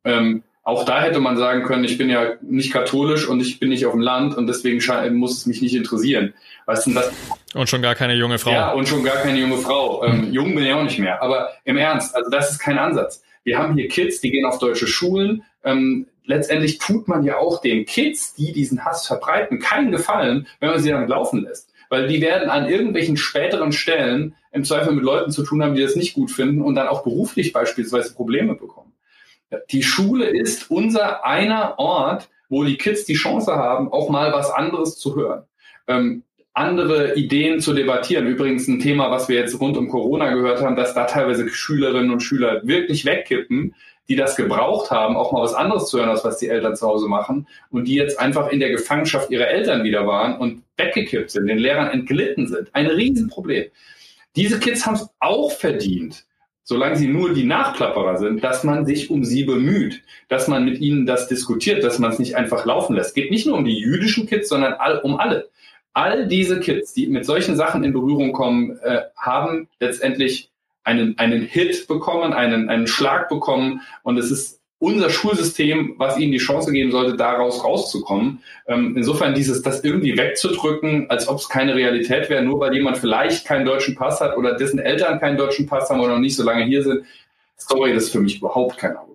[0.04, 3.70] Ähm, auch da hätte man sagen können, ich bin ja nicht katholisch und ich bin
[3.70, 4.80] nicht auf dem Land und deswegen
[5.16, 6.34] muss es mich nicht interessieren.
[6.66, 7.10] Was denn das?
[7.54, 8.52] Und schon gar keine junge Frau.
[8.52, 10.04] Ja, und schon gar keine junge Frau.
[10.04, 10.32] Ähm, mhm.
[10.32, 11.22] jung bin ich auch nicht mehr.
[11.22, 13.22] Aber im Ernst, also das ist kein Ansatz.
[13.42, 15.42] Wir haben hier Kids, die gehen auf deutsche Schulen.
[15.64, 20.70] Ähm, letztendlich tut man ja auch den Kids, die diesen Hass verbreiten, keinen Gefallen, wenn
[20.70, 21.72] man sie dann laufen lässt.
[21.88, 25.82] Weil die werden an irgendwelchen späteren Stellen im Zweifel mit Leuten zu tun haben, die
[25.82, 28.92] das nicht gut finden und dann auch beruflich beispielsweise Probleme bekommen.
[29.70, 34.50] Die Schule ist unser einer Ort, wo die Kids die Chance haben, auch mal was
[34.50, 35.44] anderes zu hören.
[35.86, 38.26] Ähm, andere Ideen zu debattieren.
[38.26, 42.10] Übrigens ein Thema, was wir jetzt rund um Corona gehört haben, dass da teilweise Schülerinnen
[42.10, 43.74] und Schüler wirklich wegkippen,
[44.08, 46.86] die das gebraucht haben, auch mal was anderes zu hören, als was die Eltern zu
[46.86, 51.30] Hause machen und die jetzt einfach in der Gefangenschaft ihrer Eltern wieder waren und weggekippt
[51.30, 52.74] sind, den Lehrern entglitten sind.
[52.74, 53.66] Ein Riesenproblem.
[54.34, 56.24] Diese Kids haben es auch verdient,
[56.70, 60.78] solange sie nur die Nachklapperer sind, dass man sich um sie bemüht, dass man mit
[60.78, 63.08] ihnen das diskutiert, dass man es nicht einfach laufen lässt.
[63.08, 65.48] Es geht nicht nur um die jüdischen Kids, sondern all, um alle.
[65.94, 70.48] All diese Kids, die mit solchen Sachen in Berührung kommen, äh, haben letztendlich
[70.84, 76.32] einen, einen Hit bekommen, einen, einen Schlag bekommen und es ist unser Schulsystem, was ihnen
[76.32, 78.42] die Chance geben sollte, daraus rauszukommen.
[78.66, 82.96] Ähm, insofern dieses, das irgendwie wegzudrücken, als ob es keine Realität wäre, nur weil jemand
[82.96, 86.34] vielleicht keinen deutschen Pass hat oder dessen Eltern keinen deutschen Pass haben oder noch nicht
[86.34, 87.04] so lange hier sind.
[87.56, 89.09] Sorry, das ist für mich überhaupt kein Argument.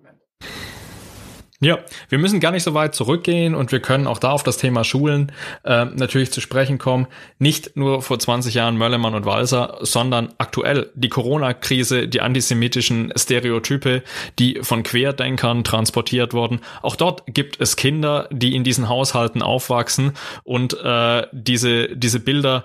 [1.60, 1.78] Ja,
[2.10, 4.84] wir müssen gar nicht so weit zurückgehen und wir können auch da auf das Thema
[4.84, 5.32] Schulen
[5.64, 7.06] äh, natürlich zu sprechen kommen.
[7.38, 14.02] Nicht nur vor 20 Jahren Möllermann und Walser, sondern aktuell die Corona-Krise, die antisemitischen Stereotype,
[14.38, 16.60] die von Querdenkern transportiert wurden.
[16.82, 20.12] Auch dort gibt es Kinder, die in diesen Haushalten aufwachsen
[20.44, 22.64] und äh, diese, diese Bilder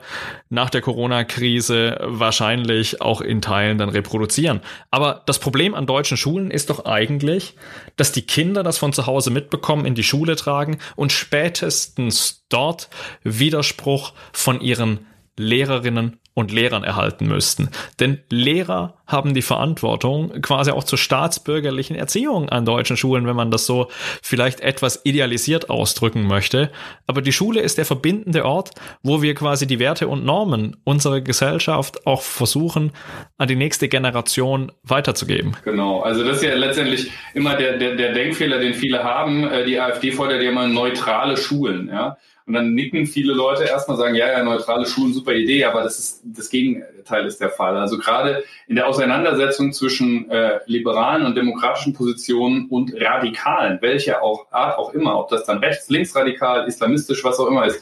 [0.50, 4.60] nach der Corona-Krise wahrscheinlich auch in Teilen dann reproduzieren.
[4.90, 7.56] Aber das Problem an deutschen Schulen ist doch eigentlich,
[7.96, 12.90] dass die Kinder das von zu Hause mitbekommen, in die Schule tragen und spätestens dort
[13.24, 15.06] Widerspruch von ihren
[15.38, 17.70] Lehrerinnen und Lehrern erhalten müssten.
[18.00, 23.52] Denn Lehrer haben die Verantwortung quasi auch zur staatsbürgerlichen Erziehung an deutschen Schulen, wenn man
[23.52, 23.88] das so
[24.22, 26.72] vielleicht etwas idealisiert ausdrücken möchte.
[27.08, 28.72] Aber die Schule ist der verbindende Ort,
[29.04, 32.92] wo wir quasi die Werte und Normen unserer Gesellschaft auch versuchen,
[33.38, 35.56] an die nächste Generation weiterzugeben.
[35.64, 39.44] Genau, also das ist ja letztendlich immer der, der, der Denkfehler, den viele haben.
[39.44, 42.18] Äh, die AfD fordert ja immer neutrale Schulen, ja.
[42.52, 46.00] Und dann nicken viele Leute erstmal sagen, ja, ja, neutrale Schulen, super Idee, aber das
[46.00, 47.78] ist das Gegenteil ist der Fall.
[47.78, 54.52] Also gerade in der Auseinandersetzung zwischen äh, liberalen und demokratischen Positionen und Radikalen, welche auch
[54.52, 57.82] Art auch immer, ob das dann rechts, linksradikal, islamistisch, was auch immer ist,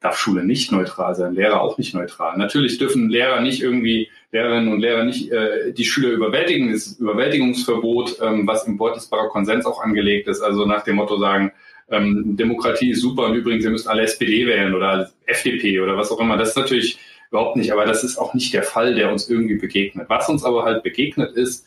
[0.00, 2.38] darf Schule nicht neutral sein, Lehrer auch nicht neutral.
[2.38, 8.16] Natürlich dürfen Lehrer nicht irgendwie, Lehrerinnen und Lehrer nicht äh, die Schüler überwältigen, das Überwältigungsverbot,
[8.22, 11.52] ähm, was im Bordesbarer Konsens auch angelegt ist, also nach dem Motto sagen,
[11.90, 16.10] ähm, Demokratie ist super und übrigens, wir müssen alle SPD wählen oder FDP oder was
[16.10, 16.36] auch immer.
[16.36, 16.98] Das ist natürlich
[17.30, 20.08] überhaupt nicht, aber das ist auch nicht der Fall, der uns irgendwie begegnet.
[20.08, 21.66] Was uns aber halt begegnet ist,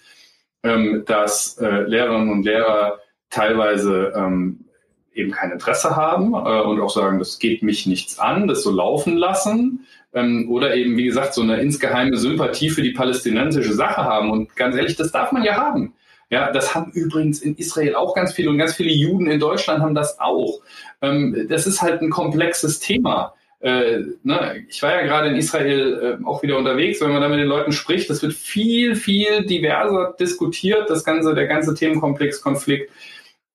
[0.63, 4.65] ähm, dass äh, Lehrerinnen und Lehrer teilweise ähm,
[5.13, 8.71] eben kein Interesse haben äh, und auch sagen, das geht mich nichts an, das so
[8.71, 9.85] laufen lassen.
[10.13, 14.29] Ähm, oder eben, wie gesagt, so eine insgeheime Sympathie für die palästinensische Sache haben.
[14.29, 15.93] Und ganz ehrlich, das darf man ja haben.
[16.31, 19.81] Ja, das haben übrigens in Israel auch ganz viele und ganz viele Juden in Deutschland
[19.81, 20.61] haben das auch.
[21.01, 23.35] Ähm, das ist halt ein komplexes Thema.
[23.59, 27.29] Äh, ne, ich war ja gerade in Israel äh, auch wieder unterwegs, wenn man da
[27.29, 32.41] mit den Leuten spricht, das wird viel, viel diverser diskutiert, das ganze, der ganze Themenkomplex,
[32.41, 32.89] Konflikt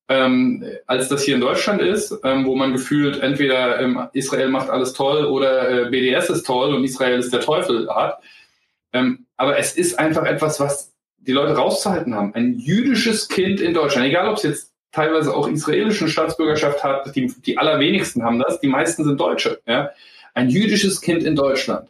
[0.08, 4.70] ähm, als das hier in Deutschland ist, ähm, wo man gefühlt entweder ähm, Israel macht
[4.70, 8.20] alles toll oder äh, BDS ist toll und Israel ist der Teufel hat.
[8.92, 12.34] Ähm, aber es ist einfach etwas, was die Leute rauszuhalten haben.
[12.34, 17.32] Ein jüdisches Kind in Deutschland, egal ob es jetzt teilweise auch israelischen Staatsbürgerschaft hat, die,
[17.44, 19.60] die allerwenigsten haben das, die meisten sind Deutsche.
[19.66, 19.90] Ja?
[20.34, 21.88] Ein jüdisches Kind in Deutschland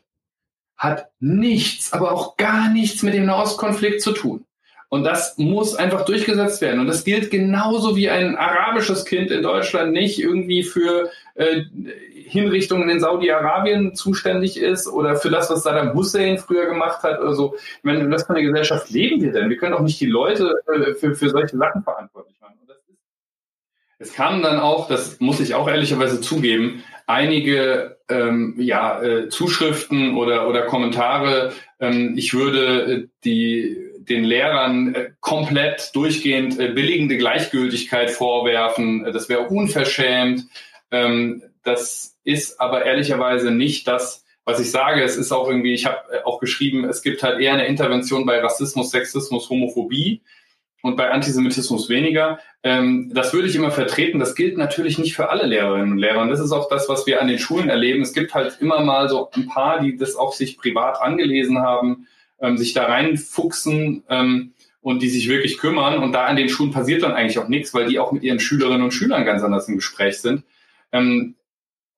[0.77, 4.45] hat nichts, aber auch gar nichts mit dem Nahostkonflikt zu tun.
[4.89, 6.81] Und das muss einfach durchgesetzt werden.
[6.81, 11.62] Und das gilt genauso wie ein arabisches Kind in Deutschland nicht irgendwie für äh,
[12.29, 17.35] Hinrichtungen in Saudi-Arabien zuständig ist oder für das, was Saddam Hussein früher gemacht hat oder
[17.35, 17.55] so.
[17.57, 19.49] Ich meine, in was für eine Gesellschaft leben wir denn?
[19.49, 22.57] Wir können auch nicht die Leute äh, für, für solche Sachen verantwortlich machen.
[23.99, 30.17] es kamen dann auch, das muss ich auch ehrlicherweise zugeben, einige ähm, ja, äh, Zuschriften
[30.17, 31.53] oder, oder Kommentare.
[31.81, 33.77] Ähm, ich würde äh, die
[34.09, 39.05] den Lehrern äh, komplett durchgehend billigende Gleichgültigkeit vorwerfen.
[39.12, 40.47] Das wäre unverschämt.
[40.91, 45.02] Ähm, das ist aber ehrlicherweise nicht das, was ich sage.
[45.02, 48.40] Es ist auch irgendwie, ich habe auch geschrieben, es gibt halt eher eine Intervention bei
[48.40, 50.22] Rassismus, Sexismus, Homophobie
[50.83, 52.38] und bei Antisemitismus weniger.
[52.62, 54.20] Ähm, das würde ich immer vertreten.
[54.20, 56.22] Das gilt natürlich nicht für alle Lehrerinnen und Lehrer.
[56.22, 58.02] Und das ist auch das, was wir an den Schulen erleben.
[58.02, 62.07] Es gibt halt immer mal so ein paar, die das auch sich privat angelesen haben
[62.40, 65.98] ähm, sich da reinfuchsen ähm, und die sich wirklich kümmern.
[65.98, 68.40] Und da an den Schulen passiert dann eigentlich auch nichts, weil die auch mit ihren
[68.40, 70.44] Schülerinnen und Schülern ganz anders im Gespräch sind.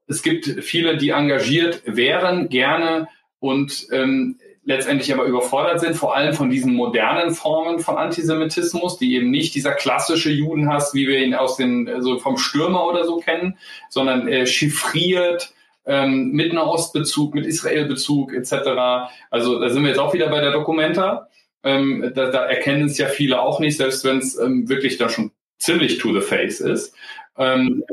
[0.09, 3.09] Es gibt viele, die engagiert wären, gerne
[3.41, 9.15] und ähm, letztendlich aber überfordert sind, vor allem von diesen modernen Formen von Antisemitismus, die
[9.15, 13.17] eben nicht dieser klassische Judenhass, wie wir ihn aus den, so vom Stürmer oder so
[13.17, 13.57] kennen,
[13.89, 15.55] sondern äh, chiffriert,
[15.87, 19.11] ähm, mit Nahostbezug, mit Israelbezug etc.
[19.31, 21.29] Also da sind wir jetzt auch wieder bei der Documenta.
[21.65, 25.09] Ähm, da, da erkennen es ja viele auch nicht, selbst wenn es ähm, wirklich da
[25.09, 26.95] schon ziemlich to the face ist.
[27.39, 27.85] Ähm,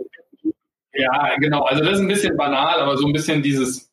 [0.96, 1.64] ja, genau.
[1.64, 3.92] Also das ist ein bisschen banal, aber so ein bisschen dieses,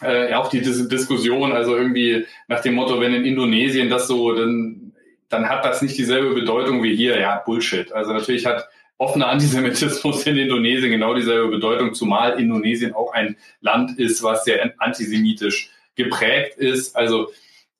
[0.00, 4.34] äh, auch die diese Diskussion, also irgendwie nach dem Motto, wenn in Indonesien das so,
[4.34, 4.92] dann,
[5.28, 7.18] dann hat das nicht dieselbe Bedeutung wie hier.
[7.18, 7.92] Ja, Bullshit.
[7.92, 13.98] Also natürlich hat offener Antisemitismus in Indonesien genau dieselbe Bedeutung, zumal Indonesien auch ein Land
[13.98, 16.94] ist, was sehr antisemitisch geprägt ist.
[16.96, 17.30] Also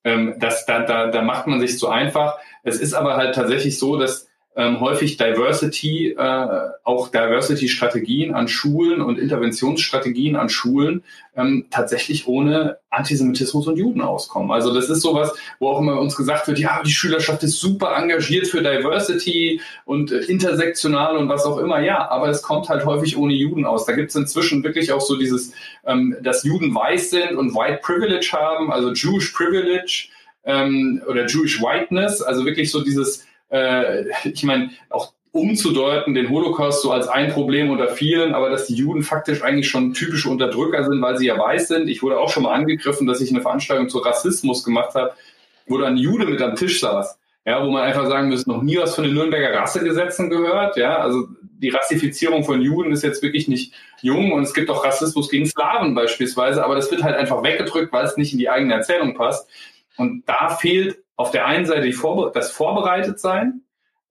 [0.04, 2.38] ähm, das, da, da, da macht man sich zu einfach.
[2.62, 6.46] Es ist aber halt tatsächlich so, dass ähm, häufig Diversity, äh,
[6.82, 11.04] auch Diversity-Strategien an Schulen und Interventionsstrategien an Schulen
[11.36, 14.50] ähm, tatsächlich ohne Antisemitismus und Juden auskommen.
[14.50, 17.94] Also das ist sowas, wo auch immer uns gesagt wird, ja, die Schülerschaft ist super
[17.96, 21.80] engagiert für Diversity und äh, intersektional und was auch immer.
[21.80, 23.86] Ja, aber es kommt halt häufig ohne Juden aus.
[23.86, 25.52] Da gibt es inzwischen wirklich auch so dieses,
[25.86, 30.08] ähm, dass Juden weiß sind und White Privilege haben, also Jewish Privilege
[30.44, 36.82] ähm, oder Jewish Whiteness, also wirklich so dieses äh, ich meine, auch umzudeuten, den Holocaust
[36.82, 40.84] so als ein Problem unter vielen, aber dass die Juden faktisch eigentlich schon typische Unterdrücker
[40.84, 41.88] sind, weil sie ja weiß sind.
[41.88, 45.12] Ich wurde auch schon mal angegriffen, dass ich eine Veranstaltung zu Rassismus gemacht habe,
[45.66, 47.18] wo dann ein Jude mit am Tisch saß.
[47.46, 50.76] Ja, wo man einfach sagen muss, noch nie was von den Nürnberger Rassegesetzen gehört.
[50.76, 54.84] Ja, also die Rassifizierung von Juden ist jetzt wirklich nicht jung und es gibt auch
[54.84, 58.50] Rassismus gegen Slawen beispielsweise, aber das wird halt einfach weggedrückt, weil es nicht in die
[58.50, 59.48] eigene Erzählung passt.
[59.96, 63.60] Und da fehlt auf der einen Seite Vorbe das Vorbereitetsein.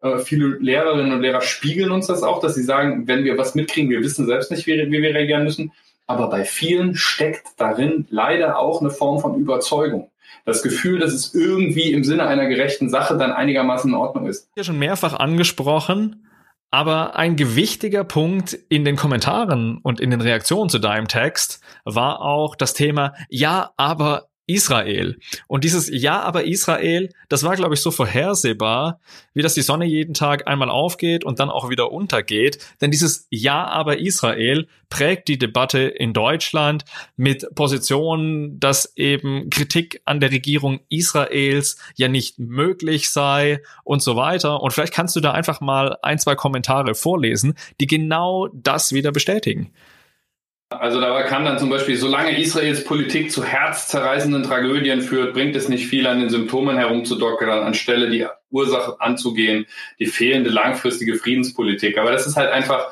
[0.02, 3.56] Äh, viele Lehrerinnen und Lehrer spiegeln uns das auch, dass sie sagen, wenn wir was
[3.56, 5.72] mitkriegen, wir wissen selbst nicht, wie, wie wir reagieren müssen.
[6.06, 10.12] Aber bei vielen steckt darin leider auch eine Form von Überzeugung.
[10.46, 14.48] Das Gefühl, dass es irgendwie im Sinne einer gerechten Sache dann einigermaßen in Ordnung ist.
[14.56, 16.28] Ja, schon mehrfach angesprochen.
[16.72, 22.22] Aber ein gewichtiger Punkt in den Kommentaren und in den Reaktionen zu deinem Text war
[22.22, 25.18] auch das Thema, ja, aber Israel.
[25.48, 29.00] Und dieses Ja, aber Israel, das war, glaube ich, so vorhersehbar,
[29.34, 32.58] wie dass die Sonne jeden Tag einmal aufgeht und dann auch wieder untergeht.
[32.82, 36.84] Denn dieses Ja, aber Israel prägt die Debatte in Deutschland
[37.16, 44.16] mit Positionen, dass eben Kritik an der Regierung Israels ja nicht möglich sei und so
[44.16, 44.62] weiter.
[44.62, 49.12] Und vielleicht kannst du da einfach mal ein, zwei Kommentare vorlesen, die genau das wieder
[49.12, 49.72] bestätigen.
[50.72, 55.68] Also dabei kann dann zum Beispiel, solange Israels Politik zu herzzerreißenden Tragödien führt, bringt es
[55.68, 59.66] nicht viel, an den Symptomen herumzudockern, anstelle die Ursache anzugehen,
[59.98, 61.98] die fehlende langfristige Friedenspolitik.
[61.98, 62.92] Aber das ist halt einfach,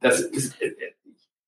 [0.00, 0.54] das ist,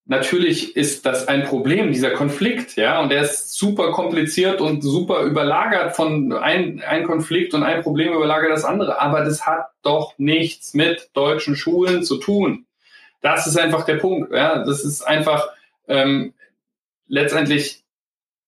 [0.07, 5.23] natürlich ist das ein Problem, dieser Konflikt, ja, und der ist super kompliziert und super
[5.23, 9.01] überlagert von ein, ein Konflikt und ein Problem überlagert das andere.
[9.01, 12.65] Aber das hat doch nichts mit deutschen Schulen zu tun.
[13.21, 14.33] Das ist einfach der Punkt.
[14.33, 14.65] Ja?
[14.65, 15.49] Das ist einfach
[15.89, 16.35] ähm,
[17.07, 17.83] letztendlich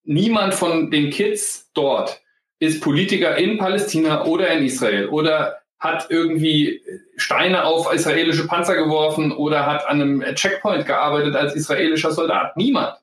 [0.04, 2.20] niemand von den Kids dort
[2.58, 6.82] ist Politiker in Palästina oder in Israel oder hat irgendwie
[7.16, 12.56] Steine auf israelische Panzer geworfen oder hat an einem Checkpoint gearbeitet als israelischer Soldat.
[12.56, 12.96] Niemand.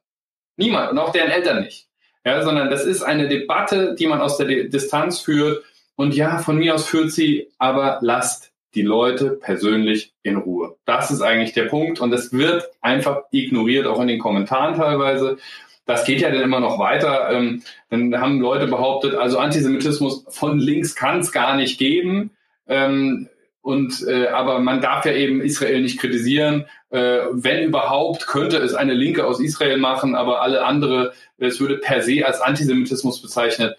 [0.58, 0.92] Niemand.
[0.92, 1.88] Und auch deren Eltern nicht.
[2.24, 5.64] Ja, sondern das ist eine Debatte, die man aus der Distanz führt.
[5.96, 10.76] Und ja, von mir aus führt sie, aber lasst die Leute persönlich in Ruhe.
[10.86, 15.38] Das ist eigentlich der Punkt und es wird einfach ignoriert, auch in den Kommentaren teilweise.
[15.86, 17.30] Das geht ja dann immer noch weiter.
[17.32, 22.32] Ähm, dann haben Leute behauptet, also Antisemitismus von links kann es gar nicht geben.
[22.68, 23.30] Ähm,
[23.62, 26.66] und äh, aber man darf ja eben Israel nicht kritisieren.
[26.90, 31.78] Äh, wenn überhaupt, könnte es eine Linke aus Israel machen, aber alle andere, es würde
[31.78, 33.78] per se als Antisemitismus bezeichnet.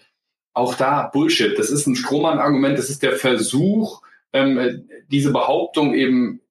[0.53, 1.57] Auch da Bullshit.
[1.57, 2.77] Das ist ein Strohmann-Argument.
[2.77, 4.01] Das ist der Versuch,
[4.33, 6.41] ähm, diese Behauptung eben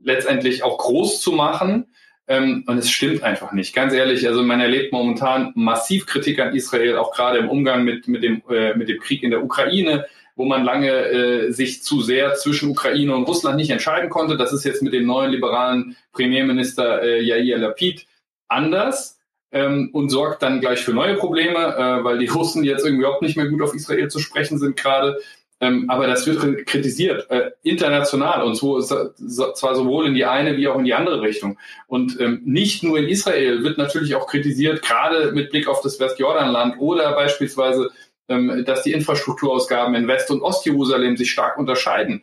[0.00, 1.86] letztendlich auch groß zu machen.
[2.28, 3.74] Ähm, und es stimmt einfach nicht.
[3.74, 8.08] Ganz ehrlich, also man erlebt momentan massiv Kritik an Israel, auch gerade im Umgang mit,
[8.08, 12.02] mit, dem, äh, mit dem Krieg in der Ukraine, wo man lange äh, sich zu
[12.02, 14.36] sehr zwischen Ukraine und Russland nicht entscheiden konnte.
[14.36, 18.06] Das ist jetzt mit dem neuen liberalen Premierminister äh, Yair Lapid
[18.48, 19.18] anders
[19.52, 23.22] ähm, und sorgt dann gleich für neue Probleme, äh, weil die Russen jetzt irgendwie überhaupt
[23.22, 25.20] nicht mehr gut auf Israel zu sprechen sind gerade.
[25.60, 30.56] Ähm, aber das wird kritisiert, äh, international und so, so, zwar sowohl in die eine
[30.58, 31.58] wie auch in die andere Richtung.
[31.86, 35.98] Und ähm, nicht nur in Israel wird natürlich auch kritisiert, gerade mit Blick auf das
[35.98, 37.90] Westjordanland oder beispielsweise,
[38.28, 42.22] ähm, dass die Infrastrukturausgaben in West- und Ostjerusalem sich stark unterscheiden.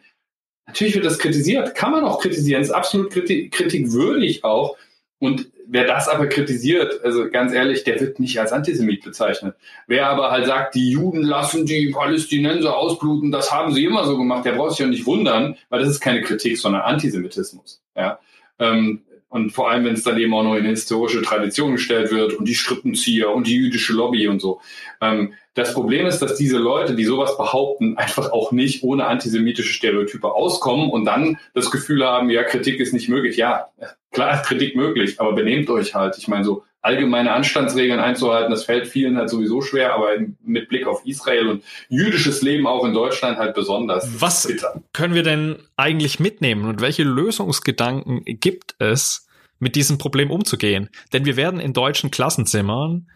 [0.67, 4.77] Natürlich wird das kritisiert, kann man auch kritisieren, ist absolut kritik kritikwürdig auch.
[5.19, 9.55] Und wer das aber kritisiert, also ganz ehrlich, der wird nicht als Antisemit bezeichnet.
[9.87, 14.17] Wer aber halt sagt, die Juden lassen die Palästinenser ausbluten, das haben sie immer so
[14.17, 17.81] gemacht, der braucht sich ja nicht wundern, weil das ist keine Kritik, sondern Antisemitismus.
[17.95, 18.19] Ja.
[18.59, 22.33] Ähm, und vor allem, wenn es dann eben auch noch in historische Tradition gestellt wird
[22.33, 24.61] und die Strippenzieher und die jüdische Lobby und so.
[25.01, 29.73] Ähm, das Problem ist, dass diese Leute, die sowas behaupten, einfach auch nicht ohne antisemitische
[29.73, 33.35] Stereotype auskommen und dann das Gefühl haben, ja, Kritik ist nicht möglich.
[33.37, 33.69] Ja,
[34.13, 36.17] klar ist Kritik möglich, aber benehmt euch halt.
[36.17, 40.09] Ich meine, so allgemeine Anstandsregeln einzuhalten, das fällt vielen halt sowieso schwer, aber
[40.43, 44.21] mit Blick auf Israel und jüdisches Leben auch in Deutschland halt besonders.
[44.21, 44.81] Was bitter.
[44.91, 49.27] können wir denn eigentlich mitnehmen und welche Lösungsgedanken gibt es,
[49.59, 50.89] mit diesem Problem umzugehen.
[51.13, 53.07] Denn wir werden in deutschen Klassenzimmern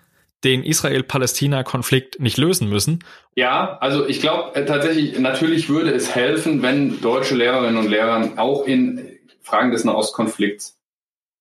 [0.45, 3.03] den Israel-Palästina-Konflikt nicht lösen müssen.
[3.35, 8.31] Ja, also ich glaube äh, tatsächlich, natürlich würde es helfen, wenn deutsche Lehrerinnen und Lehrer
[8.37, 10.76] auch in Fragen des Nahostkonflikts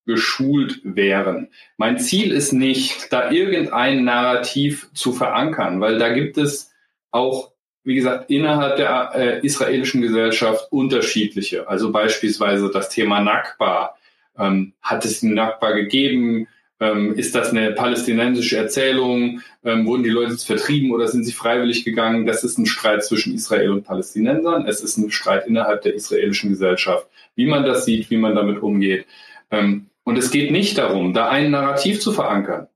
[0.07, 1.49] geschult wären.
[1.77, 6.73] Mein Ziel ist nicht, da irgendein Narrativ zu verankern, weil da gibt es
[7.11, 7.53] auch,
[7.85, 11.69] wie gesagt, innerhalb der äh, israelischen Gesellschaft unterschiedliche.
[11.69, 13.97] Also beispielsweise das Thema Nakba
[14.39, 16.47] ähm, hat es einen Nakba gegeben?
[16.79, 19.41] Ähm, ist das eine palästinensische Erzählung?
[19.65, 22.27] Ähm, wurden die Leute vertrieben oder sind sie freiwillig gegangen?
[22.27, 24.67] Das ist ein Streit zwischen Israel und Palästinensern.
[24.69, 28.63] Es ist ein Streit innerhalb der israelischen Gesellschaft, wie man das sieht, wie man damit
[28.63, 29.07] umgeht.
[29.51, 32.69] Ähm, und es geht nicht darum, da ein Narrativ zu verankern,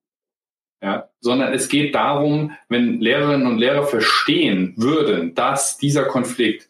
[0.82, 6.68] ja, sondern es geht darum, wenn Lehrerinnen und Lehrer verstehen würden, dass dieser Konflikt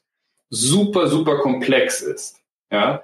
[0.50, 3.02] super, super komplex ist, ja,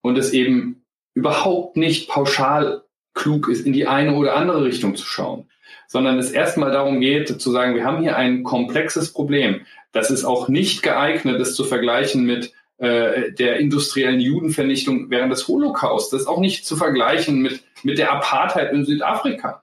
[0.00, 5.04] und es eben überhaupt nicht pauschal klug ist, in die eine oder andere Richtung zu
[5.04, 5.50] schauen,
[5.86, 9.60] sondern es erstmal darum geht, zu sagen, wir haben hier ein komplexes Problem.
[9.92, 15.46] Das ist auch nicht geeignet, es zu vergleichen mit äh, der industriellen Judenvernichtung während des
[15.48, 16.12] Holocaust.
[16.12, 19.62] Das ist auch nicht zu vergleichen mit, mit der Apartheid in Südafrika.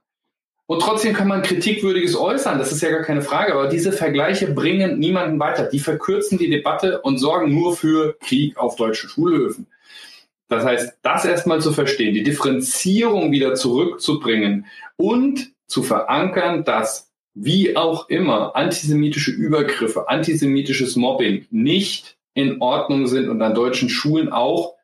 [0.71, 4.47] Und trotzdem kann man Kritikwürdiges äußern, das ist ja gar keine Frage, aber diese Vergleiche
[4.53, 5.65] bringen niemanden weiter.
[5.65, 9.67] Die verkürzen die Debatte und sorgen nur für Krieg auf deutschen Schulhöfen.
[10.47, 17.75] Das heißt, das erstmal zu verstehen, die Differenzierung wieder zurückzubringen und zu verankern, dass wie
[17.75, 24.75] auch immer antisemitische Übergriffe, antisemitisches Mobbing nicht in Ordnung sind und an deutschen Schulen auch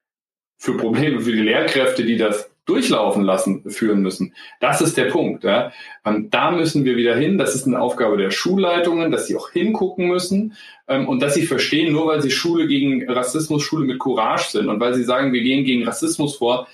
[0.58, 4.34] für Probleme für die Lehrkräfte, die das durchlaufen lassen, führen müssen.
[4.60, 5.46] Das ist der Punkt.
[5.46, 5.72] Ja.
[6.06, 7.38] Ähm, da müssen wir wieder hin.
[7.38, 10.54] Das ist eine Aufgabe der Schulleitungen, dass sie auch hingucken müssen
[10.88, 14.68] ähm, und dass sie verstehen, nur weil sie Schule gegen Rassismus, Schule mit Courage sind
[14.68, 16.68] und weil sie sagen, wir gehen gegen Rassismus vor,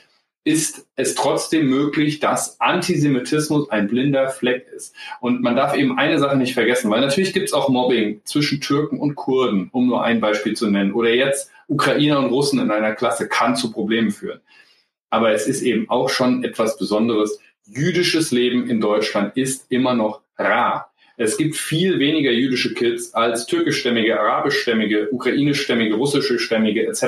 [0.46, 4.94] ist es trotzdem möglich, dass Antisemitismus ein blinder Fleck ist.
[5.22, 8.60] Und man darf eben eine Sache nicht vergessen, weil natürlich gibt es auch Mobbing zwischen
[8.60, 10.94] Türken und Kurden, um nur ein Beispiel zu nennen.
[10.94, 14.42] Oder jetzt Ukrainer und Russen in einer Klasse kann zu Problemen führen.
[15.10, 17.40] Aber es ist eben auch schon etwas Besonderes.
[17.66, 20.93] Jüdisches Leben in Deutschland ist immer noch rar.
[21.18, 27.04] Es gibt viel weniger jüdische Kids als türkischstämmige, arabischstämmige, ukrainischstämmige, russischstämmige etc.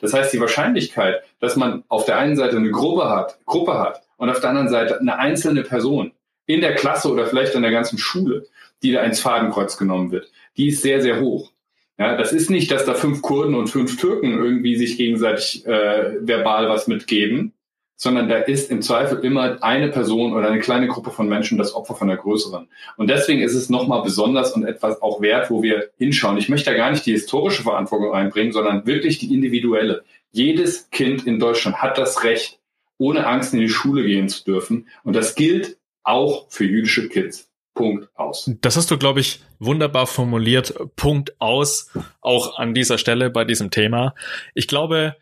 [0.00, 4.02] Das heißt, die Wahrscheinlichkeit, dass man auf der einen Seite eine Gruppe hat, Gruppe hat
[4.16, 6.12] und auf der anderen Seite eine einzelne Person
[6.46, 8.46] in der Klasse oder vielleicht in der ganzen Schule,
[8.82, 11.50] die da ins Fadenkreuz genommen wird, die ist sehr, sehr hoch.
[11.98, 16.26] Ja, das ist nicht, dass da fünf Kurden und fünf Türken irgendwie sich gegenseitig äh,
[16.26, 17.52] verbal was mitgeben,
[17.96, 21.74] sondern da ist im Zweifel immer eine Person oder eine kleine Gruppe von Menschen das
[21.74, 22.68] Opfer von der größeren.
[22.96, 26.36] Und deswegen ist es nochmal besonders und etwas auch wert, wo wir hinschauen.
[26.36, 30.04] Ich möchte da gar nicht die historische Verantwortung reinbringen, sondern wirklich die individuelle.
[30.32, 32.58] Jedes Kind in Deutschland hat das Recht,
[32.98, 34.88] ohne Angst in die Schule gehen zu dürfen.
[35.04, 37.50] Und das gilt auch für jüdische Kids.
[37.74, 38.50] Punkt aus.
[38.60, 40.74] Das hast du, glaube ich, wunderbar formuliert.
[40.94, 41.90] Punkt aus.
[42.20, 44.14] Auch an dieser Stelle bei diesem Thema.
[44.54, 45.16] Ich glaube,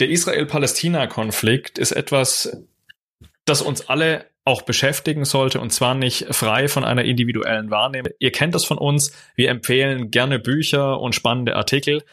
[0.00, 2.64] der Israel-Palästina-Konflikt ist etwas,
[3.44, 8.12] das uns alle auch beschäftigen sollte und zwar nicht frei von einer individuellen Wahrnehmung.
[8.20, 9.12] Ihr kennt das von uns.
[9.34, 12.04] Wir empfehlen gerne Bücher und spannende Artikel.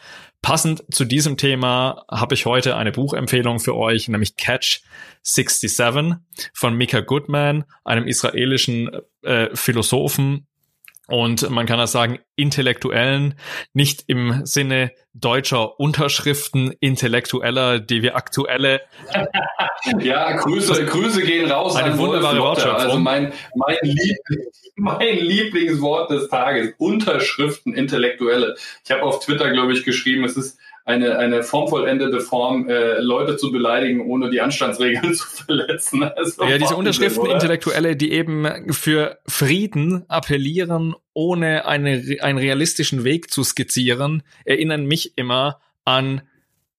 [0.42, 4.82] Passend zu diesem Thema habe ich heute eine Buchempfehlung für euch, nämlich Catch
[5.22, 6.16] 67
[6.52, 8.90] von Mika Goodman, einem israelischen
[9.22, 10.46] äh, Philosophen,
[11.06, 13.34] und man kann das sagen, Intellektuellen,
[13.74, 18.80] nicht im Sinne deutscher Unterschriften, Intellektueller, die wir aktuelle.
[20.00, 21.76] ja, Grüße, Grüße gehen raus.
[21.76, 22.80] Eine wunderbare Wortschöpfung.
[22.80, 24.16] Also mein, mein, Lieb,
[24.76, 28.56] mein Lieblingswort des Tages, Unterschriften, Intellektuelle.
[28.84, 33.36] Ich habe auf Twitter, glaube ich, geschrieben, es ist eine, eine formvollendete Form, äh, Leute
[33.36, 36.02] zu beleidigen, ohne die Anstandsregeln zu verletzen.
[36.02, 37.34] Ja, diese Unterschriften oder?
[37.34, 45.16] Intellektuelle, die eben für Frieden appellieren, ohne eine, einen realistischen Weg zu skizzieren, erinnern mich
[45.16, 46.22] immer an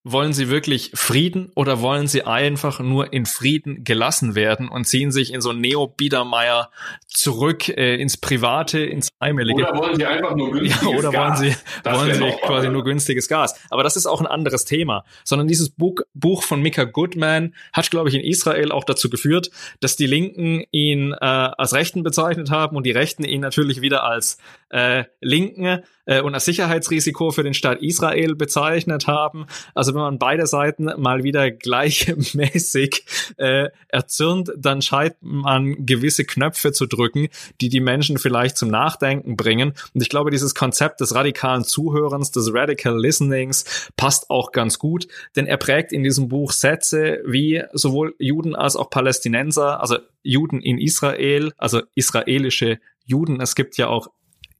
[0.06, 5.12] wollen sie wirklich Frieden oder wollen sie einfach nur in Frieden gelassen werden und ziehen
[5.12, 6.70] sich in so Neo-Biedermeier
[7.08, 9.64] zurück äh, ins Private, ins Heimelige?
[9.64, 11.42] Oder wollen sie einfach nur günstiges ja, oder Gas?
[11.42, 13.60] wollen sie, wollen sie quasi nur günstiges Gas?
[13.72, 15.06] Aber das ist auch ein anderes Thema.
[15.24, 19.50] Sondern dieses Buch, Buch von Mika Goodman hat, glaube ich, in Israel auch dazu geführt,
[19.80, 24.04] dass die Linken ihn äh, als Rechten bezeichnet haben und die Rechten ihn natürlich wieder
[24.04, 24.38] als
[24.70, 29.46] äh, Linken äh, und als Sicherheitsrisiko für den Staat Israel bezeichnet haben.
[29.74, 33.06] Also wenn man beide Seiten mal wieder gleichmäßig
[33.38, 37.28] äh, erzürnt, dann scheint man gewisse Knöpfe zu drücken,
[37.62, 39.74] die die Menschen vielleicht zum Nachdenken bringen.
[39.94, 45.08] Und ich glaube, dieses Konzept des radikalen Zuhörens, des Radical Listenings passt auch ganz gut,
[45.36, 50.62] denn er prägt in diesem Buch Sätze wie sowohl Juden als auch Palästinenser, also Juden
[50.62, 53.40] in Israel, also israelische Juden.
[53.42, 54.10] Es gibt ja auch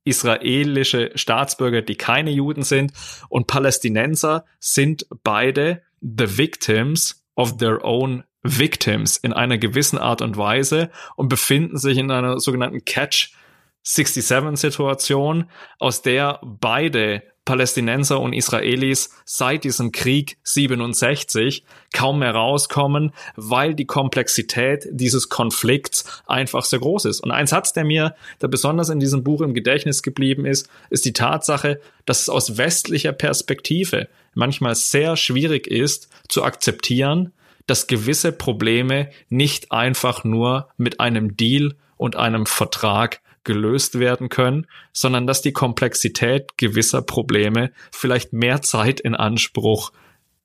[0.06, 2.94] israelische Staatsbürger, die keine Juden sind
[3.28, 10.38] und Palästinenser sind beide the victims of their own victims in einer gewissen Art und
[10.38, 13.34] Weise und befinden sich in einer sogenannten Catch
[13.82, 15.50] 67 Situation,
[15.80, 23.86] aus der beide Palästinenser und Israelis seit diesem Krieg 67 kaum mehr rauskommen, weil die
[23.86, 27.22] Komplexität dieses Konflikts einfach sehr groß ist.
[27.22, 31.06] Und ein Satz, der mir da besonders in diesem Buch im Gedächtnis geblieben ist, ist
[31.06, 37.32] die Tatsache, dass es aus westlicher Perspektive manchmal sehr schwierig ist zu akzeptieren,
[37.68, 44.68] dass gewisse Probleme nicht einfach nur mit einem Deal und einem Vertrag gelöst werden können,
[44.92, 49.92] sondern dass die Komplexität gewisser Probleme vielleicht mehr Zeit in Anspruch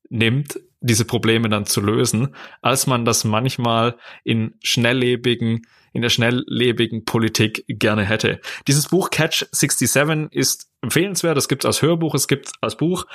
[0.08, 7.04] nimmt, diese Probleme dann zu lösen, als man das manchmal in schnelllebigen, in der schnelllebigen
[7.04, 8.40] Politik gerne hätte.
[8.66, 11.36] Dieses Buch Catch 67 ist empfehlenswert.
[11.36, 13.06] Es gibt es als Hörbuch, es gibt es als Buch.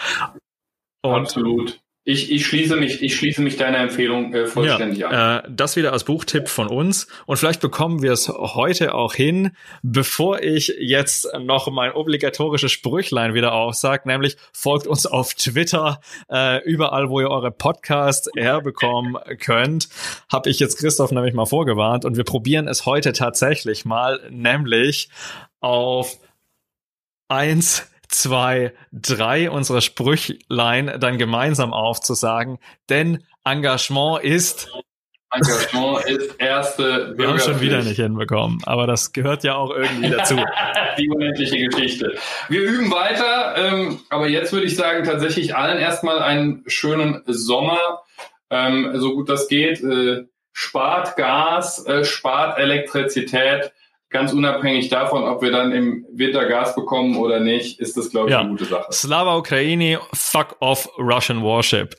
[1.02, 1.80] Und Absolut.
[2.08, 5.44] Ich, ich, schließe mich, ich schließe mich deiner Empfehlung äh, vollständig ja, an.
[5.44, 7.08] Äh, das wieder als Buchtipp von uns.
[7.26, 13.34] Und vielleicht bekommen wir es heute auch hin, bevor ich jetzt noch mein obligatorisches Sprüchlein
[13.34, 16.00] wieder aufsage, nämlich folgt uns auf Twitter,
[16.32, 19.90] äh, überall, wo ihr eure Podcasts herbekommen könnt,
[20.32, 22.06] habe ich jetzt Christoph nämlich mal vorgewarnt.
[22.06, 25.10] Und wir probieren es heute tatsächlich mal, nämlich
[25.60, 26.20] auf
[27.30, 34.70] eins zwei, drei unserer Sprüchlein dann gemeinsam aufzusagen, denn Engagement ist
[35.32, 40.10] Engagement ist erste Wir haben schon wieder nicht hinbekommen, aber das gehört ja auch irgendwie
[40.10, 40.36] dazu.
[40.98, 42.16] Die unendliche Geschichte.
[42.48, 48.04] Wir üben weiter, ähm, aber jetzt würde ich sagen, tatsächlich allen erstmal einen schönen Sommer,
[48.50, 49.84] ähm, so gut das geht.
[49.84, 53.74] Äh, spart Gas, äh, spart Elektrizität,
[54.16, 58.30] ganz unabhängig davon, ob wir dann im Winter Gas bekommen oder nicht, ist das, glaube
[58.30, 58.40] ich, ja.
[58.40, 58.86] eine gute Sache.
[58.92, 61.94] Slava Ukraini, fuck off Russian Warship.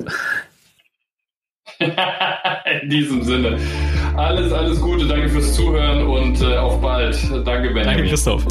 [1.79, 3.59] In diesem Sinne.
[4.17, 7.15] Alles, alles Gute, danke fürs Zuhören und äh, auf bald.
[7.45, 7.85] Danke, Benjamin.
[7.85, 8.47] Danke, Christoph.